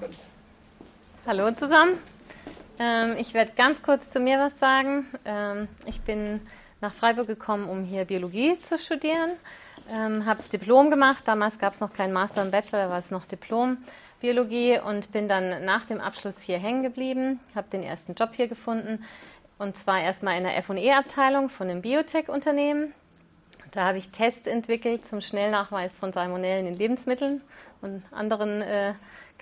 [0.00, 0.16] Gut.
[1.26, 1.98] Hallo zusammen.
[2.78, 5.06] Ähm, ich werde ganz kurz zu mir was sagen.
[5.26, 6.40] Ähm, ich bin
[6.80, 9.32] nach Freiburg gekommen, um hier Biologie zu studieren.
[9.92, 11.24] Ähm, habe das Diplom gemacht.
[11.26, 13.76] Damals gab es noch keinen Master und Bachelor, da war es noch Diplom
[14.22, 17.38] Biologie und bin dann nach dem Abschluss hier hängen geblieben.
[17.54, 19.04] Habe den ersten Job hier gefunden
[19.58, 22.94] und zwar erstmal in der F&E-Abteilung von einem Biotech-Unternehmen.
[23.72, 27.40] Da habe ich Tests entwickelt zum Schnellnachweis von Salmonellen in Lebensmitteln
[27.82, 28.94] und anderen äh,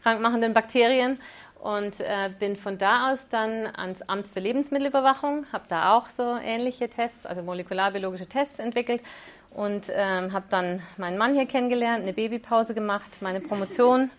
[0.02, 1.18] krankmachenden Bakterien
[1.60, 6.36] und äh, bin von da aus dann ans Amt für Lebensmittelüberwachung, habe da auch so
[6.36, 9.02] ähnliche Tests, also molekularbiologische Tests entwickelt
[9.50, 14.10] und ähm, habe dann meinen Mann hier kennengelernt, eine Babypause gemacht, meine Promotion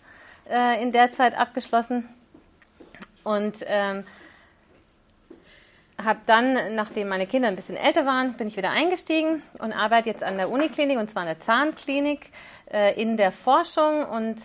[0.50, 2.10] äh, in der Zeit abgeschlossen
[3.24, 4.04] und ähm,
[6.04, 10.10] habe dann, nachdem meine Kinder ein bisschen älter waren, bin ich wieder eingestiegen und arbeite
[10.10, 12.32] jetzt an der Uniklinik und zwar an der Zahnklinik
[12.72, 14.38] äh, in der Forschung und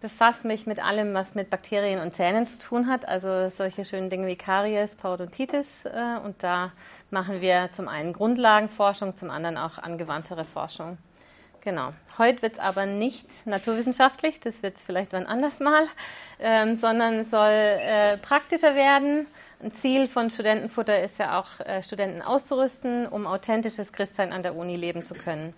[0.00, 4.10] befasse mich mit allem, was mit Bakterien und Zähnen zu tun hat, also solche schönen
[4.10, 5.84] Dinge wie Karies, Parodontitis.
[5.86, 6.72] Äh, und da
[7.10, 10.98] machen wir zum einen Grundlagenforschung, zum anderen auch angewandtere Forschung.
[11.62, 11.92] Genau.
[12.18, 15.86] Heute wird es aber nicht naturwissenschaftlich, das wird es vielleicht wann anders mal,
[16.38, 19.26] ähm, sondern soll äh, praktischer werden.
[19.60, 24.54] Ein Ziel von Studentenfutter ist ja auch, äh, Studenten auszurüsten, um authentisches Christsein an der
[24.54, 25.52] Uni leben zu können.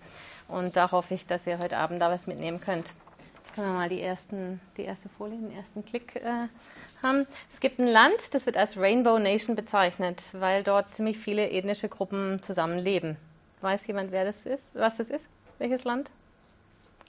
[0.48, 2.95] Und da hoffe ich, dass ihr heute Abend da was mitnehmen könnt.
[3.45, 6.48] Jetzt können wir mal die, ersten, die erste Folie, den ersten Klick äh,
[7.03, 7.27] haben.
[7.53, 11.91] Es gibt ein Land, das wird als Rainbow Nation bezeichnet, weil dort ziemlich viele ethnische
[11.91, 13.19] Gruppen zusammenleben.
[13.61, 14.64] Weiß jemand, wer das ist?
[14.73, 15.27] Was das ist?
[15.59, 16.11] Welches Land?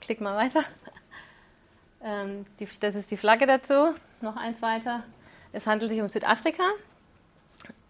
[0.00, 0.62] Klick mal weiter.
[2.04, 3.94] Ähm, die, das ist die Flagge dazu.
[4.22, 5.04] Noch eins weiter.
[5.52, 6.64] Es handelt sich um Südafrika.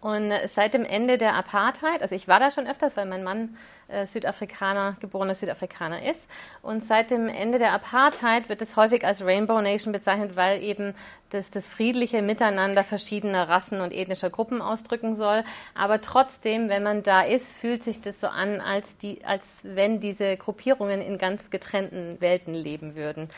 [0.02, 3.56] Und seit dem Ende der Apartheid, also ich war da schon öfters, weil mein Mann
[3.86, 6.26] äh, Südafrikaner, geborener Südafrikaner ist.
[6.60, 10.94] Und seit dem Ende der Apartheid wird es häufig als Rainbow Nation bezeichnet, weil eben
[11.30, 15.44] das, das friedliche Miteinander verschiedener Rassen und ethnischer Gruppen ausdrücken soll.
[15.74, 20.00] Aber trotzdem, wenn man da ist, fühlt sich das so an, als, die, als wenn
[20.00, 23.30] diese Gruppierungen in ganz getrennten Welten leben würden.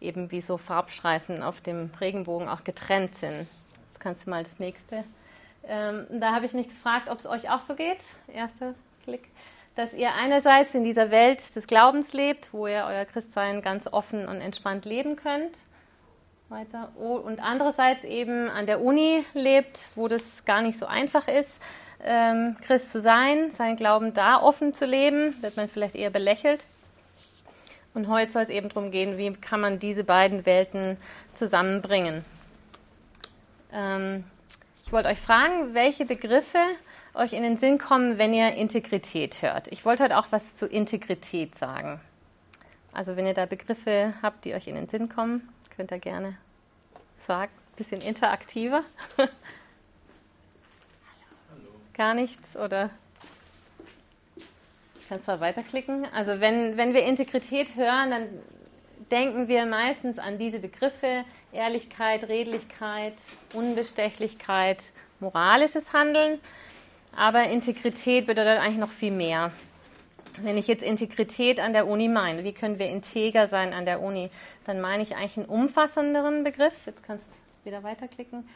[0.00, 3.48] Eben wie so Farbstreifen auf dem Regenbogen auch getrennt sind.
[4.02, 5.04] Kannst du mal das nächste.
[5.68, 8.02] Ähm, da habe ich mich gefragt, ob es euch auch so geht.
[8.26, 8.74] Erster
[9.04, 9.28] Klick.
[9.76, 14.26] Dass ihr einerseits in dieser Welt des Glaubens lebt, wo ihr euer Christsein ganz offen
[14.26, 15.60] und entspannt leben könnt.
[16.48, 16.90] Weiter.
[16.96, 21.60] Und andererseits eben an der Uni lebt, wo das gar nicht so einfach ist,
[22.04, 26.64] ähm, Christ zu sein, seinen Glauben da offen zu leben, wird man vielleicht eher belächelt.
[27.94, 30.96] Und heute soll es eben darum gehen, wie kann man diese beiden Welten
[31.34, 32.24] zusammenbringen.
[33.72, 34.24] Ähm,
[34.84, 36.58] ich wollte euch fragen, welche Begriffe
[37.14, 39.68] euch in den Sinn kommen, wenn ihr Integrität hört.
[39.68, 42.00] Ich wollte heute auch was zu Integrität sagen.
[42.92, 46.36] Also wenn ihr da Begriffe habt, die euch in den Sinn kommen, könnt ihr gerne
[47.26, 47.50] sagen.
[47.52, 48.84] Ein bisschen interaktiver.
[49.16, 49.30] Hallo.
[51.94, 52.90] Gar nichts oder
[55.00, 56.06] ich kann zwar weiterklicken.
[56.14, 58.28] Also wenn, wenn wir Integrität hören, dann
[59.12, 63.14] denken wir meistens an diese Begriffe Ehrlichkeit, Redlichkeit,
[63.52, 64.82] Unbestechlichkeit,
[65.20, 66.40] moralisches Handeln.
[67.14, 69.52] Aber Integrität bedeutet eigentlich noch viel mehr.
[70.40, 74.00] Wenn ich jetzt Integrität an der Uni meine, wie können wir integer sein an der
[74.00, 74.30] Uni,
[74.64, 76.74] dann meine ich eigentlich einen umfassenderen Begriff.
[76.86, 78.48] Jetzt kannst du wieder weiterklicken.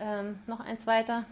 [0.00, 1.26] Ähm, noch eins weiter.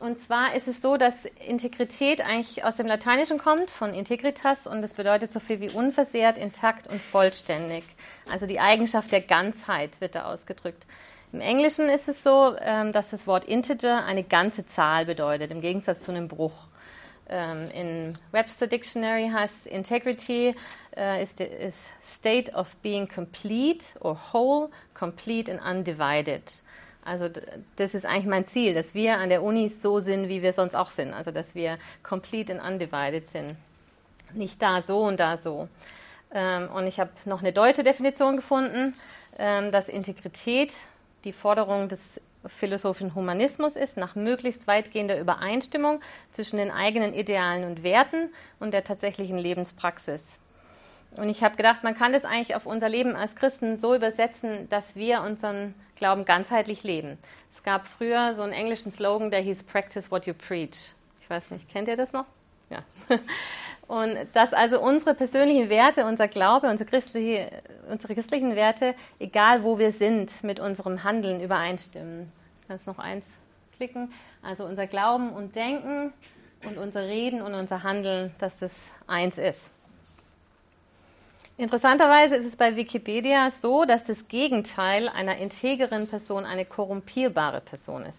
[0.00, 1.14] Und zwar ist es so, dass
[1.46, 6.38] Integrität eigentlich aus dem Lateinischen kommt, von integritas, und das bedeutet so viel wie unversehrt,
[6.38, 7.84] intakt und vollständig.
[8.30, 10.86] Also die Eigenschaft der Ganzheit wird da ausgedrückt.
[11.32, 15.60] Im Englischen ist es so, ähm, dass das Wort Integer eine ganze Zahl bedeutet, im
[15.60, 16.66] Gegensatz zu einem Bruch.
[17.28, 20.56] Ähm, in Webster Dictionary heißt Integrity
[20.96, 21.74] uh, is the is
[22.04, 26.42] state of being complete or whole, complete and undivided.
[27.04, 27.28] Also
[27.76, 30.74] das ist eigentlich mein Ziel, dass wir an der Uni so sind, wie wir sonst
[30.74, 31.12] auch sind.
[31.12, 33.56] Also dass wir complete and undivided sind.
[34.32, 35.68] Nicht da so und da so.
[36.32, 38.94] Ähm, und ich habe noch eine deutsche Definition gefunden,
[39.38, 40.72] ähm, dass Integrität
[41.24, 46.00] die Forderung des philosophischen Humanismus ist, nach möglichst weitgehender Übereinstimmung
[46.32, 50.22] zwischen den eigenen Idealen und Werten und der tatsächlichen Lebenspraxis.
[51.16, 54.68] Und ich habe gedacht, man kann das eigentlich auf unser Leben als Christen so übersetzen,
[54.70, 57.18] dass wir unseren Glauben ganzheitlich leben.
[57.52, 60.92] Es gab früher so einen englischen Slogan, der hieß Practice what you preach.
[61.20, 62.26] Ich weiß nicht, kennt ihr das noch?
[62.70, 62.82] Ja.
[63.88, 67.50] Und dass also unsere persönlichen Werte, unser Glaube, unsere, christliche,
[67.90, 72.30] unsere christlichen Werte, egal wo wir sind, mit unserem Handeln übereinstimmen.
[72.68, 73.24] Kannst noch eins
[73.74, 74.12] klicken.
[74.42, 76.12] Also unser Glauben und Denken
[76.64, 78.72] und unser Reden und unser Handeln, dass das
[79.08, 79.72] eins ist.
[81.60, 88.06] Interessanterweise ist es bei Wikipedia so, dass das Gegenteil einer integeren Person eine korrumpierbare Person
[88.06, 88.18] ist.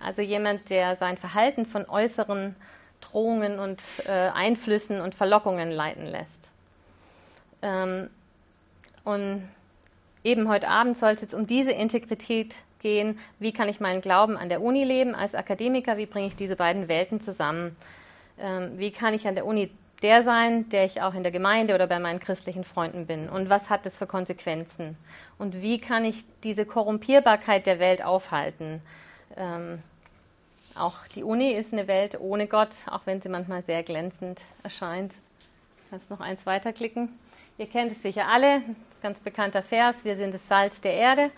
[0.00, 2.56] Also jemand, der sein Verhalten von äußeren
[3.00, 6.48] Drohungen und äh, Einflüssen und Verlockungen leiten lässt.
[7.62, 8.10] Ähm,
[9.04, 9.48] und
[10.24, 13.20] eben heute Abend soll es jetzt um diese Integrität gehen.
[13.38, 15.96] Wie kann ich meinen Glauben an der Uni leben als Akademiker?
[15.96, 17.76] Wie bringe ich diese beiden Welten zusammen?
[18.36, 19.70] Ähm, wie kann ich an der Uni
[20.04, 23.28] der sein, der ich auch in der Gemeinde oder bei meinen christlichen Freunden bin?
[23.28, 24.96] Und was hat das für Konsequenzen?
[25.38, 28.82] Und wie kann ich diese Korrumpierbarkeit der Welt aufhalten?
[29.36, 29.82] Ähm,
[30.76, 35.14] auch die Uni ist eine Welt ohne Gott, auch wenn sie manchmal sehr glänzend erscheint.
[35.90, 37.08] Kannst noch eins weiterklicken.
[37.56, 38.62] Ihr kennt es sicher alle,
[39.00, 41.30] ganz bekannter Vers, wir sind das Salz der Erde.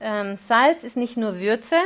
[0.00, 1.76] Ähm, Salz ist nicht nur Würze,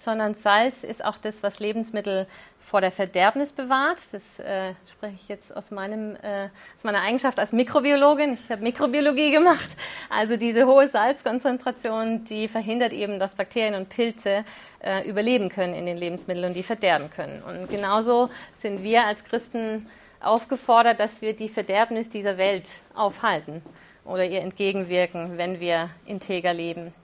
[0.00, 2.26] sondern Salz ist auch das, was Lebensmittel
[2.58, 3.98] vor der Verderbnis bewahrt.
[4.12, 8.34] Das äh, spreche ich jetzt aus, meinem, äh, aus meiner Eigenschaft als Mikrobiologin.
[8.34, 9.68] Ich habe Mikrobiologie gemacht.
[10.08, 14.44] Also diese hohe Salzkonzentration, die verhindert eben, dass Bakterien und Pilze
[14.82, 17.42] äh, überleben können in den Lebensmitteln und die verderben können.
[17.42, 18.30] Und genauso
[18.60, 19.86] sind wir als Christen
[20.20, 23.62] aufgefordert, dass wir die Verderbnis dieser Welt aufhalten
[24.04, 26.94] oder ihr entgegenwirken, wenn wir integer leben.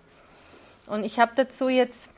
[0.86, 2.08] Und ich habe dazu jetzt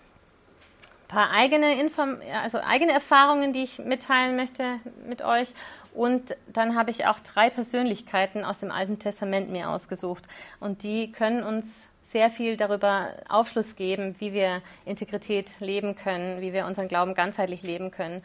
[1.08, 5.48] paar eigene, Inform also eigene Erfahrungen, die ich mitteilen möchte mit euch.
[5.94, 10.24] Und dann habe ich auch drei Persönlichkeiten aus dem Alten Testament mir ausgesucht.
[10.60, 11.66] Und die können uns
[12.12, 17.62] sehr viel darüber Aufschluss geben, wie wir Integrität leben können, wie wir unseren Glauben ganzheitlich
[17.62, 18.22] leben können.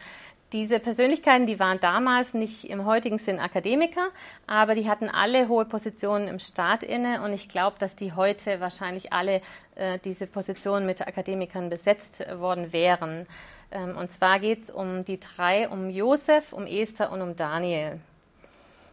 [0.54, 4.10] Diese Persönlichkeiten, die waren damals nicht im heutigen Sinn Akademiker,
[4.46, 8.60] aber die hatten alle hohe Positionen im Staat inne und ich glaube, dass die heute
[8.60, 9.42] wahrscheinlich alle
[9.74, 13.26] äh, diese Positionen mit Akademikern besetzt worden wären.
[13.72, 17.98] Ähm, und zwar geht es um die drei, um Josef, um Esther und um Daniel.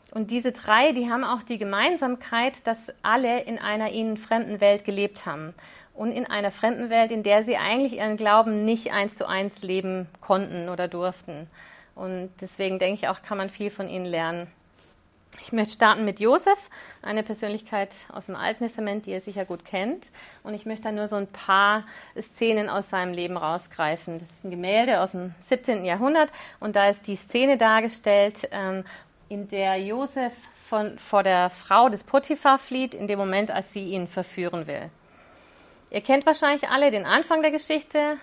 [0.09, 4.83] Und diese drei, die haben auch die Gemeinsamkeit, dass alle in einer ihnen fremden Welt
[4.83, 5.53] gelebt haben
[5.93, 9.61] und in einer fremden Welt, in der sie eigentlich ihren Glauben nicht eins zu eins
[9.61, 11.47] leben konnten oder durften.
[11.95, 14.47] Und deswegen denke ich auch, kann man viel von ihnen lernen.
[15.39, 16.69] Ich möchte starten mit Josef,
[17.01, 20.11] eine Persönlichkeit aus dem Alten Testament, die ihr sicher gut kennt.
[20.43, 21.85] Und ich möchte da nur so ein paar
[22.19, 24.19] Szenen aus seinem Leben rausgreifen.
[24.19, 25.85] Das ist ein Gemälde aus dem 17.
[25.85, 26.29] Jahrhundert
[26.59, 28.83] und da ist die Szene dargestellt, ähm,
[29.29, 30.33] in der Josef
[30.65, 34.89] von, vor der Frau des Potiphar flieht, in dem Moment, als sie ihn verführen will.
[35.91, 38.17] Ihr kennt wahrscheinlich alle den Anfang der Geschichte.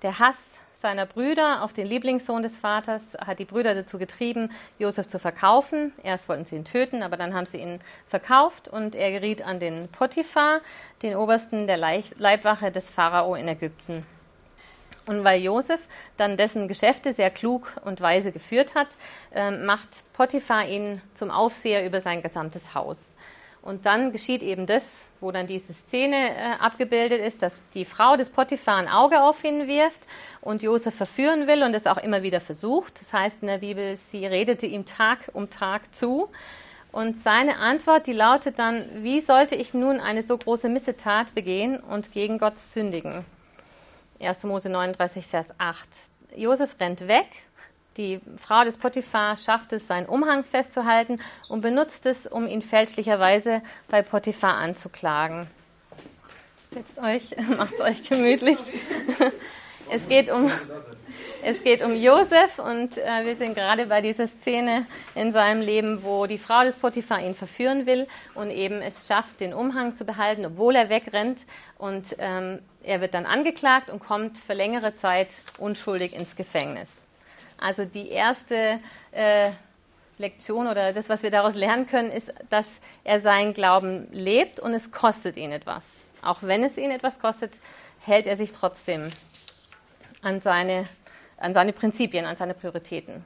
[0.00, 0.38] Der Hass
[0.80, 5.92] seiner Brüder auf den Lieblingssohn des Vaters hat die Brüder dazu getrieben, Josef zu verkaufen.
[6.02, 9.60] Erst wollten sie ihn töten, aber dann haben sie ihn verkauft und er geriet an
[9.60, 10.62] den Potiphar,
[11.02, 14.06] den Obersten der Leibwache des Pharao in Ägypten.
[15.04, 15.80] Und weil Josef
[16.16, 18.96] dann dessen Geschäfte sehr klug und weise geführt hat,
[19.34, 23.09] ähm, macht Potiphar ihn zum Aufseher über sein gesamtes Haus.
[23.62, 24.90] Und dann geschieht eben das,
[25.20, 29.44] wo dann diese Szene äh, abgebildet ist, dass die Frau des Potiphar ein Auge auf
[29.44, 30.06] ihn wirft
[30.40, 33.00] und Josef verführen will und es auch immer wieder versucht.
[33.00, 36.30] Das heißt in der Bibel, sie redete ihm Tag um Tag zu.
[36.90, 41.78] Und seine Antwort, die lautet dann, wie sollte ich nun eine so große Missetat begehen
[41.78, 43.24] und gegen Gott sündigen?
[44.20, 44.44] 1.
[44.44, 45.88] Mose 39, Vers 8.
[46.36, 47.26] Josef rennt weg
[47.96, 53.62] die Frau des Potiphar schafft es, seinen Umhang festzuhalten und benutzt es, um ihn fälschlicherweise
[53.88, 55.48] bei Potiphar anzuklagen.
[56.70, 58.58] Setzt euch, macht euch gemütlich.
[59.92, 60.48] Es geht um,
[61.42, 66.04] es geht um Josef und äh, wir sind gerade bei dieser Szene in seinem Leben,
[66.04, 68.06] wo die Frau des Potiphar ihn verführen will
[68.36, 71.40] und eben es schafft, den Umhang zu behalten, obwohl er wegrennt.
[71.76, 76.88] Und ähm, er wird dann angeklagt und kommt für längere Zeit unschuldig ins Gefängnis.
[77.60, 78.80] Also die erste
[79.12, 79.50] äh,
[80.16, 82.66] Lektion oder das, was wir daraus lernen können, ist, dass
[83.04, 85.84] er seinen Glauben lebt und es kostet ihn etwas.
[86.22, 87.58] Auch wenn es ihn etwas kostet,
[88.00, 89.08] hält er sich trotzdem
[90.22, 90.84] an seine,
[91.36, 93.24] an seine Prinzipien, an seine Prioritäten.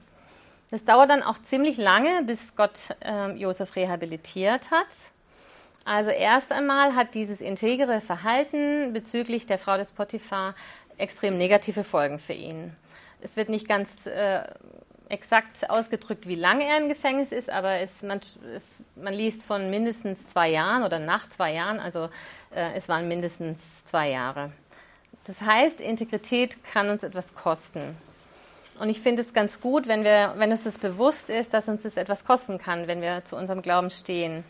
[0.70, 4.88] Das dauert dann auch ziemlich lange, bis Gott äh, Josef rehabilitiert hat.
[5.84, 10.54] Also erst einmal hat dieses integere Verhalten bezüglich der Frau des Potiphar
[10.96, 12.74] extrem negative Folgen für ihn
[13.24, 14.42] es wird nicht ganz äh,
[15.08, 18.20] exakt ausgedrückt, wie lange er im Gefängnis ist, aber es, man,
[18.54, 22.08] es, man, liest von mindestens zwei Jahren oder nach zwei Jahren, also
[22.54, 24.52] äh, es waren mindestens zwei Jahre.
[25.24, 27.96] Das heißt, Integrität kann uns etwas kosten.
[28.78, 31.82] Und ich finde es ganz gut, wenn, wir, wenn uns das bewusst ist, dass uns
[31.84, 34.44] das etwas kosten kann, wenn wir zu unserem Glauben stehen.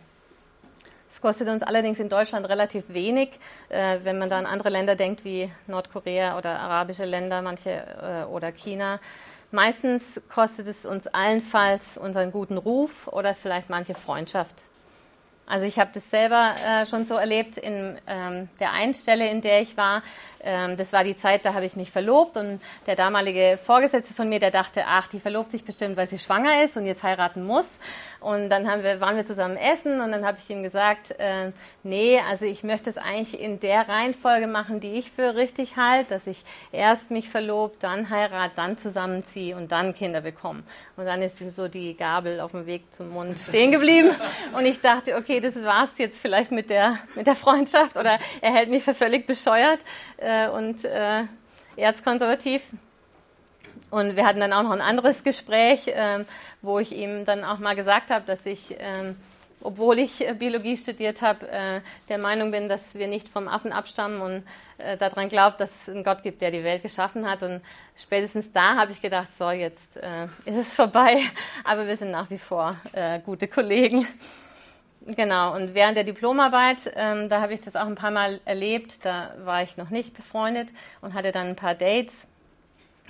[1.14, 3.30] Es kostet uns allerdings in Deutschland relativ wenig,
[3.68, 8.25] äh, wenn man da an andere Länder denkt wie Nordkorea oder arabische Länder, manche äh,
[8.25, 8.99] oder China.
[9.52, 14.56] Meistens kostet es uns allenfalls unseren guten Ruf oder vielleicht manche Freundschaft.
[15.47, 19.42] Also ich habe das selber äh, schon so erlebt in ähm, der einen Stelle, in
[19.42, 20.02] der ich war.
[20.42, 24.28] Ähm, das war die Zeit, da habe ich mich verlobt und der damalige Vorgesetzte von
[24.28, 27.44] mir, der dachte, ach, die verlobt sich bestimmt, weil sie schwanger ist und jetzt heiraten
[27.44, 27.68] muss.
[28.25, 31.50] Und dann haben wir, waren wir zusammen essen und dann habe ich ihm gesagt, äh,
[31.83, 36.14] nee, also ich möchte es eigentlich in der Reihenfolge machen, die ich für richtig halte,
[36.14, 40.62] dass ich erst mich verlobt, dann heirat, dann zusammenziehe und dann Kinder bekomme.
[40.97, 44.09] Und dann ist ihm so die Gabel auf dem Weg zum Mund stehen geblieben
[44.57, 48.54] und ich dachte, okay, das war's jetzt vielleicht mit der, mit der Freundschaft oder er
[48.54, 49.81] hält mich für völlig bescheuert
[50.16, 51.25] äh, und äh,
[51.76, 52.62] erzkonservativ.
[53.94, 56.26] Und wir hatten dann auch noch ein anderes Gespräch, ähm,
[56.62, 59.14] wo ich ihm dann auch mal gesagt habe, dass ich, ähm,
[59.60, 63.72] obwohl ich äh, Biologie studiert habe, äh, der Meinung bin, dass wir nicht vom Affen
[63.72, 64.42] abstammen und
[64.78, 67.44] äh, daran glaubt, dass es einen Gott gibt, der die Welt geschaffen hat.
[67.44, 67.60] Und
[67.96, 69.96] spätestens da habe ich gedacht, so, jetzt
[70.44, 71.18] ist es vorbei,
[71.64, 72.74] aber wir sind nach wie vor
[73.24, 74.08] gute Kollegen.
[75.06, 79.04] Genau, und während der Diplomarbeit, ähm, da habe ich das auch ein paar Mal erlebt,
[79.04, 80.70] da war ich noch nicht befreundet
[81.00, 82.26] und hatte dann ein paar Dates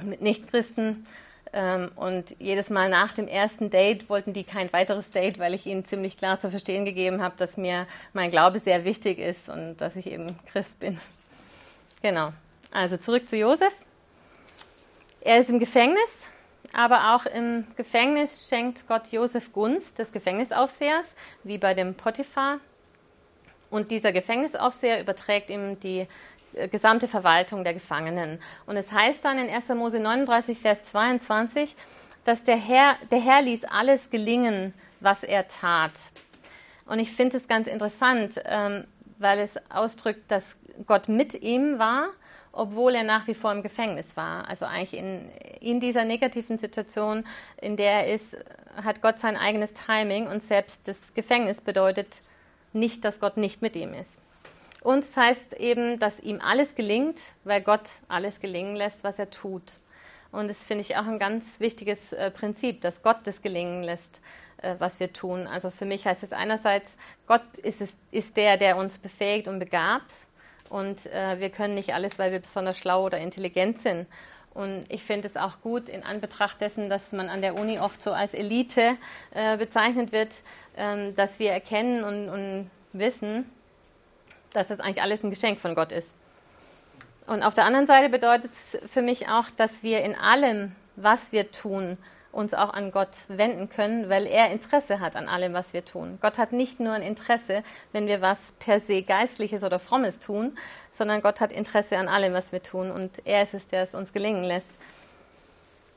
[0.02, 1.06] mit Nichtchristen.
[1.52, 5.66] Ähm, und jedes Mal nach dem ersten Date wollten die kein weiteres Date, weil ich
[5.66, 9.76] ihnen ziemlich klar zu verstehen gegeben habe, dass mir mein Glaube sehr wichtig ist und
[9.76, 11.00] dass ich eben Christ bin.
[12.02, 12.32] Genau.
[12.72, 13.72] Also zurück zu Josef.
[15.20, 16.28] Er ist im Gefängnis,
[16.72, 21.06] aber auch im Gefängnis schenkt Gott Josef Gunst des Gefängnisaufsehers,
[21.44, 22.58] wie bei dem Potiphar.
[23.70, 26.06] Und dieser Gefängnisaufseher überträgt ihm die
[26.70, 28.40] gesamte Verwaltung der Gefangenen.
[28.66, 29.68] Und es heißt dann in 1.
[29.70, 31.74] Mose 39, Vers 22,
[32.24, 35.92] dass der Herr, der Herr ließ alles gelingen, was er tat.
[36.86, 38.84] Und ich finde es ganz interessant, ähm,
[39.18, 40.56] weil es ausdrückt, dass
[40.86, 42.08] Gott mit ihm war,
[42.52, 44.48] obwohl er nach wie vor im Gefängnis war.
[44.48, 45.28] Also eigentlich in,
[45.60, 47.24] in dieser negativen Situation,
[47.60, 48.36] in der er ist,
[48.82, 52.20] hat Gott sein eigenes Timing und selbst das Gefängnis bedeutet
[52.72, 54.18] nicht, dass Gott nicht mit ihm ist.
[54.84, 59.30] Und es heißt eben, dass ihm alles gelingt, weil Gott alles gelingen lässt, was er
[59.30, 59.78] tut.
[60.30, 64.20] Und das finde ich auch ein ganz wichtiges äh, Prinzip, dass Gott das gelingen lässt,
[64.60, 65.46] äh, was wir tun.
[65.46, 69.58] Also für mich heißt es einerseits, Gott ist, es, ist der, der uns befähigt und
[69.58, 70.12] begabt.
[70.68, 74.06] Und äh, wir können nicht alles, weil wir besonders schlau oder intelligent sind.
[74.52, 78.02] Und ich finde es auch gut in Anbetracht dessen, dass man an der Uni oft
[78.02, 78.98] so als Elite
[79.30, 80.34] äh, bezeichnet wird,
[80.76, 83.50] ähm, dass wir erkennen und, und wissen,
[84.54, 86.14] dass das eigentlich alles ein Geschenk von Gott ist.
[87.26, 91.32] Und auf der anderen Seite bedeutet es für mich auch, dass wir in allem, was
[91.32, 91.98] wir tun,
[92.32, 96.18] uns auch an Gott wenden können, weil er Interesse hat an allem, was wir tun.
[96.20, 100.58] Gott hat nicht nur ein Interesse, wenn wir was per se Geistliches oder Frommes tun,
[100.92, 102.90] sondern Gott hat Interesse an allem, was wir tun.
[102.90, 104.70] Und er ist es, der es uns gelingen lässt.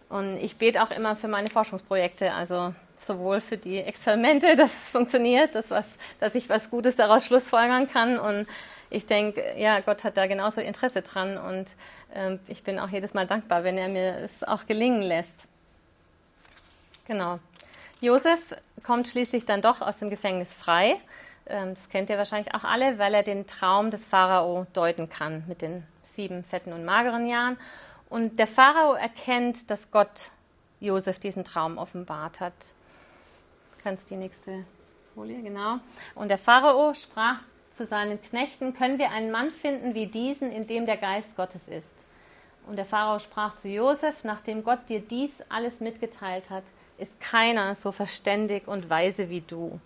[0.09, 4.89] Und ich bete auch immer für meine Forschungsprojekte, also sowohl für die Experimente, dass es
[4.89, 8.19] funktioniert, dass, was, dass ich was Gutes daraus schlussfolgern kann.
[8.19, 8.47] Und
[8.89, 11.67] ich denke, ja, Gott hat da genauso Interesse dran und
[12.15, 15.47] ähm, ich bin auch jedes Mal dankbar, wenn er mir es auch gelingen lässt.
[17.05, 17.39] Genau.
[17.99, 18.39] Josef
[18.83, 20.97] kommt schließlich dann doch aus dem Gefängnis frei.
[21.47, 25.43] Ähm, das kennt ihr wahrscheinlich auch alle, weil er den Traum des Pharao deuten kann
[25.47, 27.57] mit den sieben fetten und mageren Jahren.
[28.09, 30.29] Und der Pharao erkennt, dass Gott
[30.79, 32.53] Josef diesen Traum offenbart hat
[33.87, 34.65] kannst die nächste
[35.15, 35.77] Folie, genau.
[36.13, 37.39] Und der Pharao sprach
[37.71, 41.69] zu seinen Knechten, können wir einen Mann finden wie diesen, in dem der Geist Gottes
[41.69, 41.93] ist?
[42.67, 46.65] Und der Pharao sprach zu Josef, nachdem Gott dir dies alles mitgeteilt hat,
[46.97, 49.79] ist keiner so verständig und weise wie du.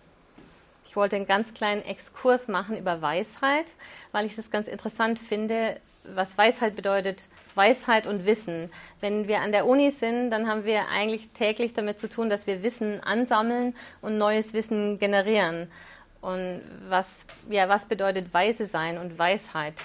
[0.91, 3.63] Ich wollte einen ganz kleinen Exkurs machen über Weisheit,
[4.12, 7.24] weil ich es ganz interessant finde, was Weisheit bedeutet,
[7.55, 8.69] Weisheit und Wissen.
[9.00, 12.45] Wenn wir an der Uni sind, dann haben wir eigentlich täglich damit zu tun, dass
[12.45, 15.71] wir Wissen ansammeln und neues Wissen generieren.
[16.19, 17.07] Und was,
[17.50, 19.75] ja, was bedeutet weise sein und Weisheit?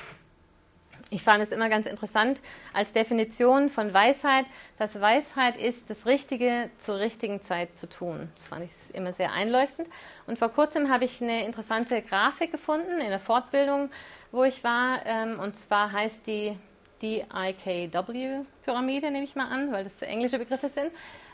[1.10, 4.46] Ich fand es immer ganz interessant als Definition von Weisheit,
[4.76, 8.28] dass Weisheit ist, das Richtige zur richtigen Zeit zu tun.
[8.34, 9.86] Das fand ich immer sehr einleuchtend.
[10.26, 13.88] Und vor kurzem habe ich eine interessante Grafik gefunden in der Fortbildung,
[14.32, 15.06] wo ich war.
[15.06, 16.58] Ähm, und zwar heißt die
[17.02, 20.90] DIKW-Pyramide, nehme ich mal an, weil das englische Begriffe sind.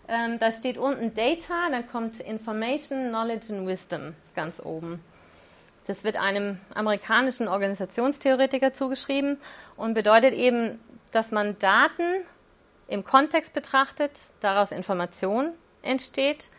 [0.07, 5.03] Ähm, da steht unten Data, dann kommt Information, Knowledge and Wisdom ganz oben.
[5.87, 9.39] Das wird einem amerikanischen Organisationstheoretiker zugeschrieben
[9.77, 10.79] und bedeutet eben,
[11.11, 12.25] dass man Daten
[12.89, 16.51] im Kontext betrachtet, daraus Information entsteht.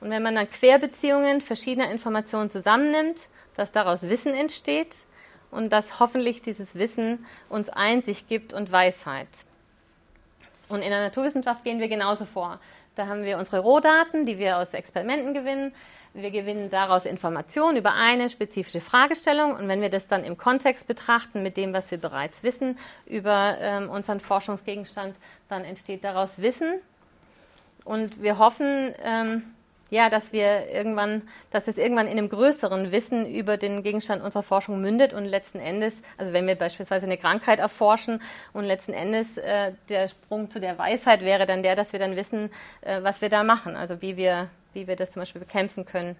[0.00, 4.96] Und wenn man dann Querbeziehungen verschiedener Informationen zusammennimmt, dass daraus Wissen entsteht
[5.50, 9.28] und dass hoffentlich dieses Wissen uns Einsicht gibt und Weisheit.
[10.68, 12.60] Und in der Naturwissenschaft gehen wir genauso vor
[12.94, 15.72] Da haben wir unsere Rohdaten, die wir aus Experimenten gewinnen.
[16.14, 20.86] Wir gewinnen daraus Informationen über eine spezifische Fragestellung und wenn wir das dann im Kontext
[20.86, 25.16] betrachten mit dem, was wir bereits wissen über ähm, unseren Forschungsgegenstand,
[25.48, 26.80] dann entsteht daraus Wissen.
[27.84, 29.42] Und wir hoffen, ähm,
[29.90, 34.42] ja, dass wir irgendwann, dass es irgendwann in einem größeren Wissen über den Gegenstand unserer
[34.42, 38.20] Forschung mündet und letzten Endes, also wenn wir beispielsweise eine Krankheit erforschen
[38.52, 42.16] und letzten Endes äh, der Sprung zu der Weisheit wäre dann der, dass wir dann
[42.16, 42.50] wissen,
[42.82, 46.16] äh, was wir da machen, also wie wir, wie wir das zum Beispiel bekämpfen können.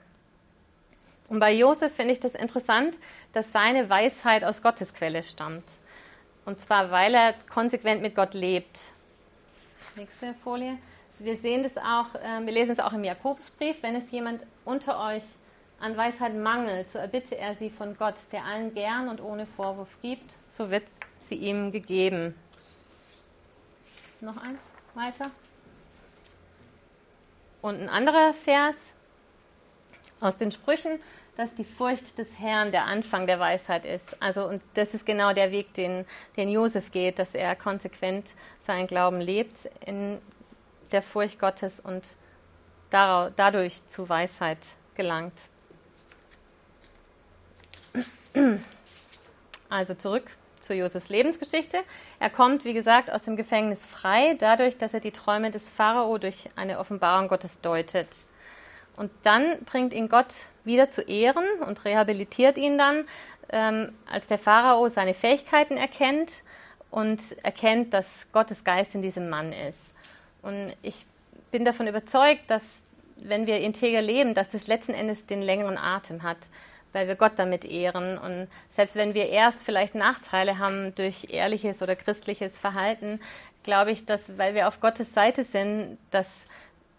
[1.28, 2.98] Und bei Josef finde ich das interessant,
[3.32, 5.64] dass seine Weisheit aus Gottes Quelle stammt.
[6.44, 8.92] Und zwar, weil er konsequent mit Gott lebt.
[9.94, 10.78] Nächste Folie.
[11.18, 14.98] Wir sehen das auch, äh, wir lesen es auch im Jakobusbrief, wenn es jemand unter
[15.00, 15.24] euch
[15.80, 20.00] an Weisheit mangelt, so erbitte er sie von Gott, der allen gern und ohne Vorwurf
[20.02, 20.84] gibt, so wird
[21.18, 22.34] sie ihm gegeben.
[24.20, 24.60] Noch eins
[24.94, 25.30] weiter.
[27.60, 28.76] Und ein anderer Vers
[30.20, 31.00] aus den Sprüchen,
[31.36, 34.20] dass die Furcht des Herrn der Anfang der Weisheit ist.
[34.20, 36.04] Also, und das ist genau der Weg, den,
[36.36, 38.32] den Josef geht, dass er konsequent
[38.66, 40.18] seinen Glauben lebt in
[40.90, 42.04] der Furcht Gottes und
[42.90, 44.58] dadurch zu Weisheit
[44.96, 45.34] gelangt.
[49.68, 50.30] Also zurück
[50.68, 51.78] zu Josefs Lebensgeschichte.
[52.20, 56.18] Er kommt, wie gesagt, aus dem Gefängnis frei, dadurch, dass er die Träume des Pharao
[56.18, 58.08] durch eine Offenbarung Gottes deutet.
[58.96, 60.34] Und dann bringt ihn Gott
[60.64, 63.06] wieder zu Ehren und rehabilitiert ihn dann,
[63.50, 66.42] ähm, als der Pharao seine Fähigkeiten erkennt
[66.90, 69.94] und erkennt, dass Gottes Geist in diesem Mann ist.
[70.42, 71.06] Und ich
[71.50, 72.66] bin davon überzeugt, dass
[73.16, 76.48] wenn wir integer leben, dass das letzten Endes den längeren Atem hat,
[76.92, 78.18] weil wir Gott damit ehren.
[78.18, 83.20] Und selbst wenn wir erst vielleicht Nachteile haben durch ehrliches oder christliches Verhalten,
[83.62, 86.46] glaube ich, dass, weil wir auf Gottes Seite sind, dass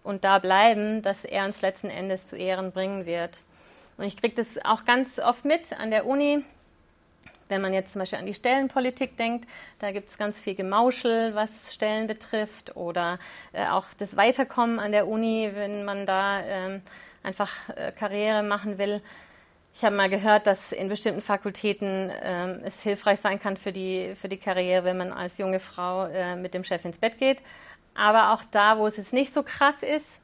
[0.03, 3.41] und da bleiben, dass er uns letzten Endes zu Ehren bringen wird.
[3.97, 6.43] Und ich kriege das auch ganz oft mit an der Uni,
[7.49, 9.47] wenn man jetzt zum Beispiel an die Stellenpolitik denkt,
[9.79, 13.19] da gibt es ganz viel Gemauschel, was Stellen betrifft oder
[13.51, 16.81] äh, auch das Weiterkommen an der Uni, wenn man da ähm,
[17.23, 19.01] einfach äh, Karriere machen will.
[19.73, 24.15] Ich habe mal gehört, dass in bestimmten Fakultäten äh, es hilfreich sein kann für die,
[24.19, 27.37] für die Karriere, wenn man als junge Frau äh, mit dem Chef ins Bett geht.
[27.95, 30.19] Aber auch da, wo es jetzt nicht so krass ist,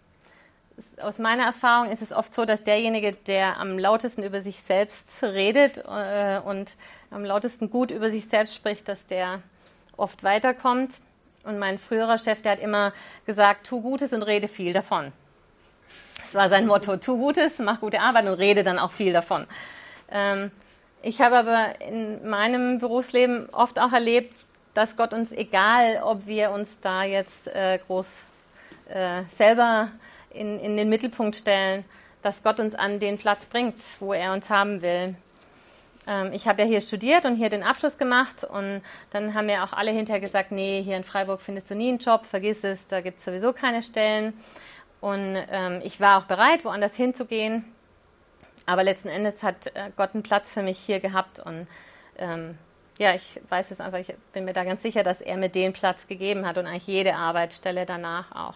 [1.02, 5.24] aus meiner Erfahrung ist es oft so, dass derjenige, der am lautesten über sich selbst
[5.24, 6.76] redet äh, und
[7.12, 9.42] am lautesten gut über sich selbst spricht, dass der
[9.98, 11.00] oft weiterkommt.
[11.44, 12.92] Und mein früherer Chef, der hat immer
[13.26, 15.14] gesagt, tu Gutes und rede viel davon.
[16.26, 19.46] Das war sein Motto, tu Gutes, mach gute Arbeit und rede dann auch viel davon.
[20.12, 20.50] Ähm,
[21.04, 24.34] ich habe aber in meinem Berufsleben oft auch erlebt,
[24.74, 28.08] dass Gott uns, egal ob wir uns da jetzt äh, groß
[28.90, 29.92] äh, selber
[30.32, 31.86] in, in den Mittelpunkt stellen,
[32.24, 35.14] dass Gott uns an den Platz bringt, wo er uns haben will.
[36.08, 39.64] Ähm, ich habe ja hier studiert und hier den Abschluss gemacht und dann haben mir
[39.64, 42.88] auch alle hinterher gesagt, nee, hier in Freiburg findest du nie einen Job, vergiss es,
[42.88, 44.34] da gibt es sowieso keine Stellen.
[45.06, 47.64] Und ähm, ich war auch bereit, woanders hinzugehen.
[48.66, 51.68] Aber letzten Endes hat äh, Gott einen Platz für mich hier gehabt und
[52.18, 52.58] ähm,
[52.98, 55.74] ja, ich weiß es einfach, ich bin mir da ganz sicher, dass er mir den
[55.74, 58.56] Platz gegeben hat und eigentlich jede Arbeitsstelle danach auch.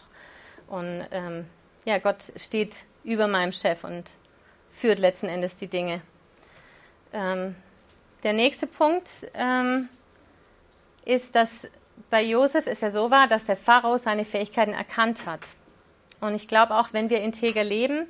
[0.65, 1.45] Und ähm,
[1.85, 4.09] ja, Gott steht über meinem Chef und
[4.71, 6.01] führt letzten Endes die Dinge.
[7.13, 7.55] Ähm,
[8.23, 9.87] der nächste Punkt ähm,
[11.05, 11.51] ist, dass
[12.09, 15.41] bei Josef es ja so war, dass der Pharao seine Fähigkeiten erkannt hat.
[16.21, 18.07] Und ich glaube auch, wenn wir integer leben,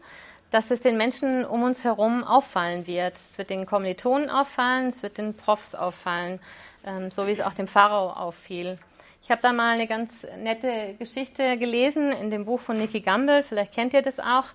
[0.52, 3.16] dass es den Menschen um uns herum auffallen wird.
[3.16, 6.40] Es wird den Kommilitonen auffallen, es wird den Profs auffallen,
[6.86, 8.80] ähm, so wie es auch dem Pharao auffiel.
[9.22, 13.44] Ich habe da mal eine ganz nette Geschichte gelesen in dem Buch von Nicky Gamble,
[13.44, 14.46] vielleicht kennt ihr das auch.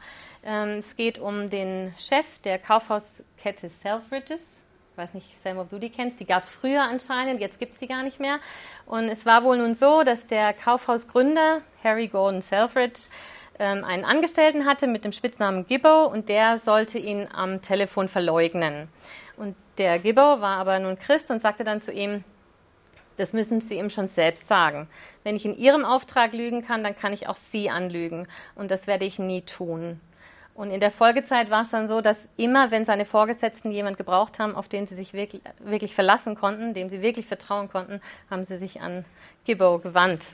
[0.45, 4.41] Ähm, es geht um den Chef der Kaufhauskette Selfridges.
[4.91, 6.21] Ich weiß nicht, Sam, ob du die kennst.
[6.21, 8.39] Die gab es früher anscheinend, jetzt gibt es sie gar nicht mehr.
[8.87, 13.01] Und es war wohl nun so, dass der Kaufhausgründer Harry Gordon Selfridge
[13.59, 18.89] einen Angestellten hatte mit dem Spitznamen Gibbo und der sollte ihn am Telefon verleugnen.
[19.37, 22.25] Und der Gibbo war aber nun Christ und sagte dann zu ihm,
[23.17, 24.89] das müssen Sie ihm schon selbst sagen.
[25.23, 28.27] Wenn ich in Ihrem Auftrag lügen kann, dann kann ich auch Sie anlügen.
[28.57, 30.01] Und das werde ich nie tun.
[30.55, 34.39] Und in der Folgezeit war es dann so, dass immer, wenn seine Vorgesetzten jemand gebraucht
[34.39, 38.45] haben, auf den sie sich wirklich, wirklich verlassen konnten, dem sie wirklich vertrauen konnten, haben
[38.45, 39.05] sie sich an
[39.45, 40.27] Gibbo gewandt.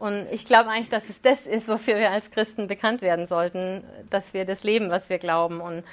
[0.00, 3.84] Und ich glaube eigentlich, dass es das ist, wofür wir als Christen bekannt werden sollten,
[4.08, 5.60] dass wir das leben, was wir glauben.
[5.60, 5.84] Und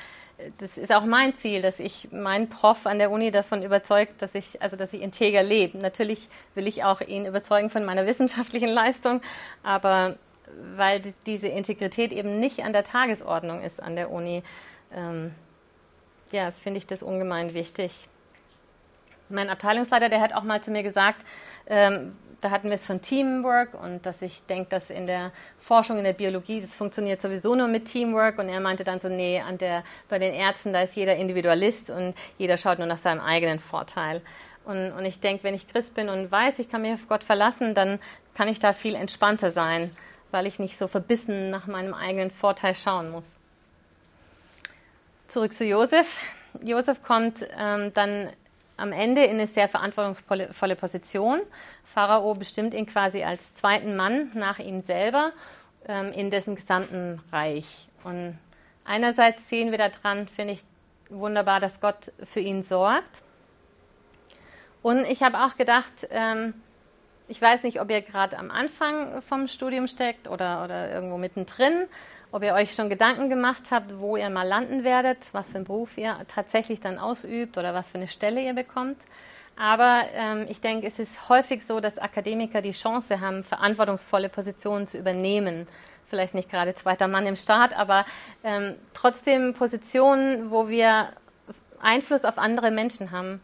[0.59, 4.33] das ist auch mein Ziel, dass ich meinen Prof an der Uni davon überzeugt, dass
[4.33, 5.77] ich, also dass ich integer lebe.
[5.77, 9.21] Natürlich will ich auch ihn überzeugen von meiner wissenschaftlichen Leistung,
[9.61, 10.15] aber
[10.77, 14.41] weil die, diese Integrität eben nicht an der Tagesordnung ist an der Uni,
[14.95, 15.35] ähm,
[16.31, 18.07] ja, finde ich das ungemein wichtig.
[19.27, 21.25] Mein Abteilungsleiter, der hat auch mal zu mir gesagt,
[21.65, 25.97] ähm, da hatten wir es von Teamwork und dass ich denke, dass in der Forschung
[25.97, 29.41] in der Biologie, das funktioniert sowieso nur mit Teamwork und er meinte dann so, nee,
[29.41, 33.21] an der, bei den Ärzten, da ist jeder Individualist und jeder schaut nur nach seinem
[33.21, 34.21] eigenen Vorteil.
[34.65, 37.23] Und, und ich denke, wenn ich Christ bin und weiß, ich kann mich auf Gott
[37.23, 37.99] verlassen, dann
[38.35, 39.95] kann ich da viel entspannter sein,
[40.31, 43.35] weil ich nicht so verbissen nach meinem eigenen Vorteil schauen muss.
[45.27, 46.07] Zurück zu Josef.
[46.61, 48.29] Josef kommt ähm, dann
[48.77, 51.41] am Ende in eine sehr verantwortungsvolle Position.
[51.93, 55.33] Pharao bestimmt ihn quasi als zweiten Mann nach ihm selber
[55.87, 57.87] ähm, in dessen gesamten Reich.
[58.03, 58.37] Und
[58.85, 60.63] einerseits sehen wir daran, finde ich
[61.09, 63.21] wunderbar, dass Gott für ihn sorgt.
[64.83, 66.53] Und ich habe auch gedacht, ähm,
[67.27, 71.87] ich weiß nicht, ob ihr gerade am Anfang vom Studium steckt oder, oder irgendwo mittendrin,
[72.31, 75.65] ob ihr euch schon Gedanken gemacht habt, wo ihr mal landen werdet, was für einen
[75.65, 78.97] Beruf ihr tatsächlich dann ausübt oder was für eine Stelle ihr bekommt.
[79.57, 84.87] Aber ähm, ich denke, es ist häufig so, dass Akademiker die Chance haben, verantwortungsvolle Positionen
[84.87, 85.67] zu übernehmen.
[86.09, 88.05] Vielleicht nicht gerade zweiter Mann im Staat, aber
[88.43, 91.09] ähm, trotzdem Positionen, wo wir
[91.81, 93.41] Einfluss auf andere Menschen haben.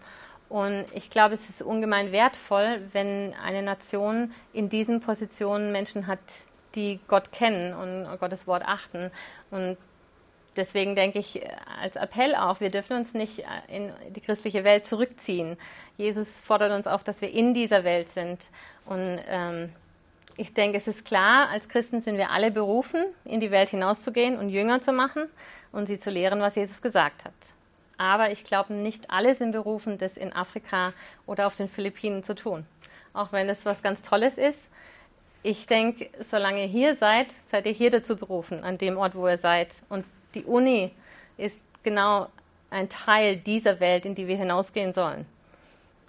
[0.50, 6.20] Und ich glaube, es ist ungemein wertvoll, wenn eine Nation in diesen Positionen Menschen hat,
[6.76, 9.12] die Gott kennen und Gottes Wort achten.
[9.52, 9.78] Und
[10.56, 11.42] deswegen denke ich
[11.82, 15.58] als Appell auch, wir dürfen uns nicht in die christliche Welt zurückziehen.
[15.98, 18.40] Jesus fordert uns auf, dass wir in dieser Welt sind.
[18.86, 19.74] Und ähm,
[20.36, 24.38] ich denke, es ist klar, als Christen sind wir alle berufen, in die Welt hinauszugehen
[24.38, 25.30] und Jünger zu machen
[25.72, 27.34] und sie zu lehren, was Jesus gesagt hat.
[27.98, 30.94] Aber ich glaube, nicht alle sind berufen, das in Afrika
[31.28, 32.66] oder auf den Philippinen zu tun.
[33.14, 34.70] Auch wenn das was ganz Tolles ist.
[35.44, 39.28] Ich denke, solange ihr hier seid, seid ihr hier dazu berufen, an dem Ort, wo
[39.28, 39.76] ihr seid.
[39.90, 40.92] Und die Uni
[41.38, 42.30] ist genau
[42.70, 45.26] ein Teil dieser Welt, in die wir hinausgehen sollen.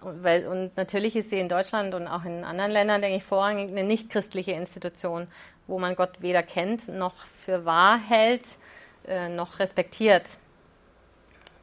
[0.00, 3.24] Und, weil, und natürlich ist sie in Deutschland und auch in anderen Ländern, denke ich,
[3.24, 5.26] vorrangig eine nichtchristliche Institution,
[5.66, 8.44] wo man Gott weder kennt noch für wahr hält,
[9.06, 10.24] äh, noch respektiert.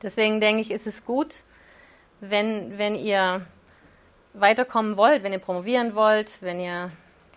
[0.01, 1.35] Deswegen denke ich, ist es gut,
[2.19, 3.45] wenn, wenn ihr
[4.33, 6.91] weiterkommen wollt, wenn ihr promovieren wollt, wenn ihr,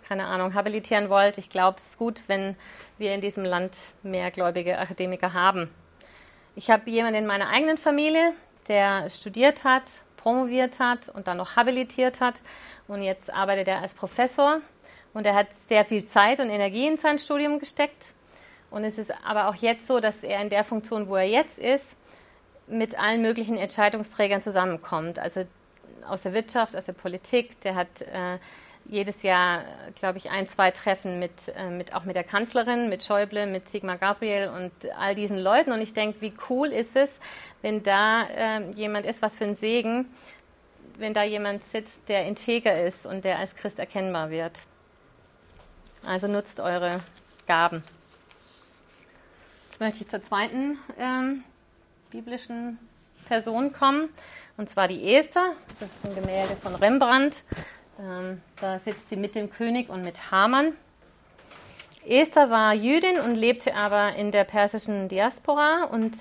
[0.07, 1.37] keine Ahnung, habilitieren wollt.
[1.37, 2.55] Ich glaube, es ist gut, wenn
[2.97, 5.69] wir in diesem Land mehr gläubige Akademiker haben.
[6.55, 8.33] Ich habe jemanden in meiner eigenen Familie,
[8.67, 9.83] der studiert hat,
[10.17, 12.41] promoviert hat und dann noch habilitiert hat
[12.87, 14.61] und jetzt arbeitet er als Professor
[15.13, 18.05] und er hat sehr viel Zeit und Energie in sein Studium gesteckt.
[18.71, 21.57] Und es ist aber auch jetzt so, dass er in der Funktion, wo er jetzt
[21.57, 21.95] ist,
[22.67, 25.19] mit allen möglichen Entscheidungsträgern zusammenkommt.
[25.19, 25.45] Also
[26.07, 27.61] aus der Wirtschaft, aus der Politik.
[27.61, 28.39] Der hat äh,
[28.87, 29.63] jedes Jahr,
[29.95, 33.69] glaube ich, ein, zwei Treffen mit, äh, mit, auch mit der Kanzlerin, mit Schäuble, mit
[33.69, 35.71] Sigmar Gabriel und all diesen Leuten.
[35.71, 37.19] Und ich denke, wie cool ist es,
[37.61, 40.05] wenn da äh, jemand ist, was für ein Segen,
[40.97, 44.61] wenn da jemand sitzt, der integer ist und der als Christ erkennbar wird.
[46.05, 47.01] Also nutzt eure
[47.47, 47.83] Gaben.
[49.69, 51.43] Jetzt möchte ich zur zweiten ähm,
[52.11, 52.79] biblischen
[53.27, 54.09] Person kommen,
[54.57, 55.51] und zwar die Esther.
[55.79, 57.43] Das ist ein Gemälde von Rembrandt.
[57.99, 60.73] Ähm, da sitzt sie mit dem König und mit Haman.
[62.05, 66.15] Esther war Jüdin und lebte aber in der persischen Diaspora und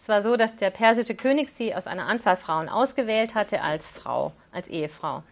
[0.00, 3.88] es war so, dass der persische König sie aus einer Anzahl Frauen ausgewählt hatte als
[3.88, 5.22] Frau, als Ehefrau.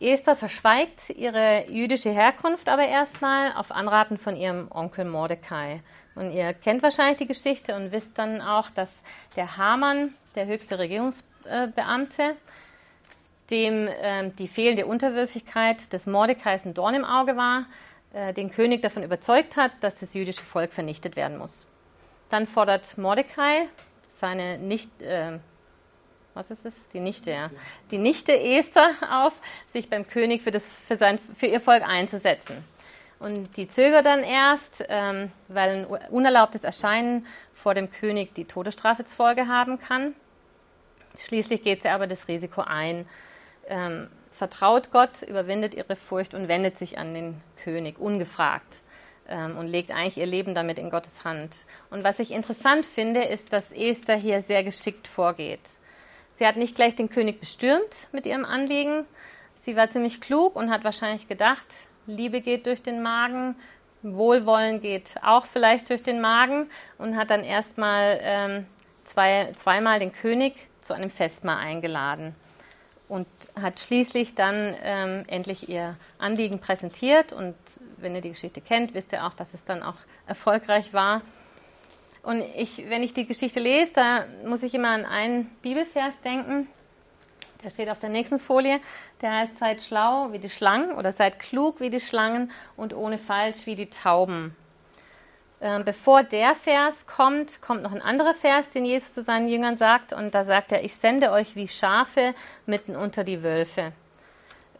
[0.00, 5.80] Esther verschweigt ihre jüdische Herkunft aber erstmal auf Anraten von ihrem Onkel Mordecai.
[6.14, 8.92] Und ihr kennt wahrscheinlich die Geschichte und wisst dann auch, dass
[9.36, 12.36] der Hamann, der höchste Regierungsbeamte,
[13.50, 17.66] dem äh, die fehlende Unterwürfigkeit des Mordecais ein Dorn im Auge war,
[18.12, 21.66] äh, den König davon überzeugt hat, dass das jüdische Volk vernichtet werden muss.
[22.28, 23.68] Dann fordert Mordecai
[24.08, 25.38] seine nicht, äh,
[26.34, 26.74] was ist es?
[26.92, 27.50] Die Nichte, ja.
[27.90, 29.32] Die Nichte Esther auf,
[29.66, 32.64] sich beim König für, das, für, sein, für ihr Volk einzusetzen.
[33.18, 39.04] Und die zögert dann erst, ähm, weil ein unerlaubtes Erscheinen vor dem König die Todesstrafe
[39.04, 40.14] zur Folge haben kann.
[41.18, 43.06] Schließlich geht sie aber das Risiko ein,
[43.68, 48.80] ähm, vertraut Gott, überwindet ihre Furcht und wendet sich an den König ungefragt
[49.28, 51.66] ähm, und legt eigentlich ihr Leben damit in Gottes Hand.
[51.90, 55.60] Und was ich interessant finde, ist, dass Esther hier sehr geschickt vorgeht.
[56.34, 59.04] Sie hat nicht gleich den König bestürmt mit ihrem Anliegen.
[59.64, 61.66] Sie war ziemlich klug und hat wahrscheinlich gedacht,
[62.06, 63.54] Liebe geht durch den Magen,
[64.02, 68.66] Wohlwollen geht auch vielleicht durch den Magen und hat dann erstmal ähm,
[69.04, 72.34] zwei, zweimal den König zu einem Festmahl eingeladen
[73.12, 73.26] und
[73.60, 77.54] hat schließlich dann ähm, endlich ihr Anliegen präsentiert und
[77.98, 79.96] wenn ihr die Geschichte kennt, wisst ihr auch, dass es dann auch
[80.26, 81.20] erfolgreich war.
[82.22, 86.68] Und ich, wenn ich die Geschichte lese, da muss ich immer an einen Bibelvers denken.
[87.62, 88.80] Der steht auf der nächsten Folie.
[89.20, 93.18] Der heißt, seid schlau wie die Schlangen oder seid klug wie die Schlangen und ohne
[93.18, 94.56] falsch wie die Tauben.
[95.64, 99.76] Ähm, bevor der Vers kommt, kommt noch ein anderer Vers, den Jesus zu seinen Jüngern
[99.76, 100.12] sagt.
[100.12, 102.34] Und da sagt er, ich sende euch wie Schafe
[102.66, 103.92] mitten unter die Wölfe.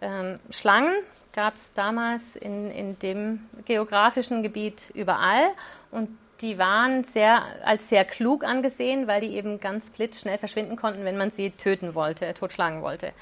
[0.01, 0.97] Ähm, Schlangen
[1.33, 5.51] gab es damals in, in dem geografischen Gebiet überall.
[5.93, 11.05] Und die waren sehr, als sehr klug angesehen, weil die eben ganz blitzschnell verschwinden konnten,
[11.05, 13.13] wenn man sie töten wollte, totschlagen wollte.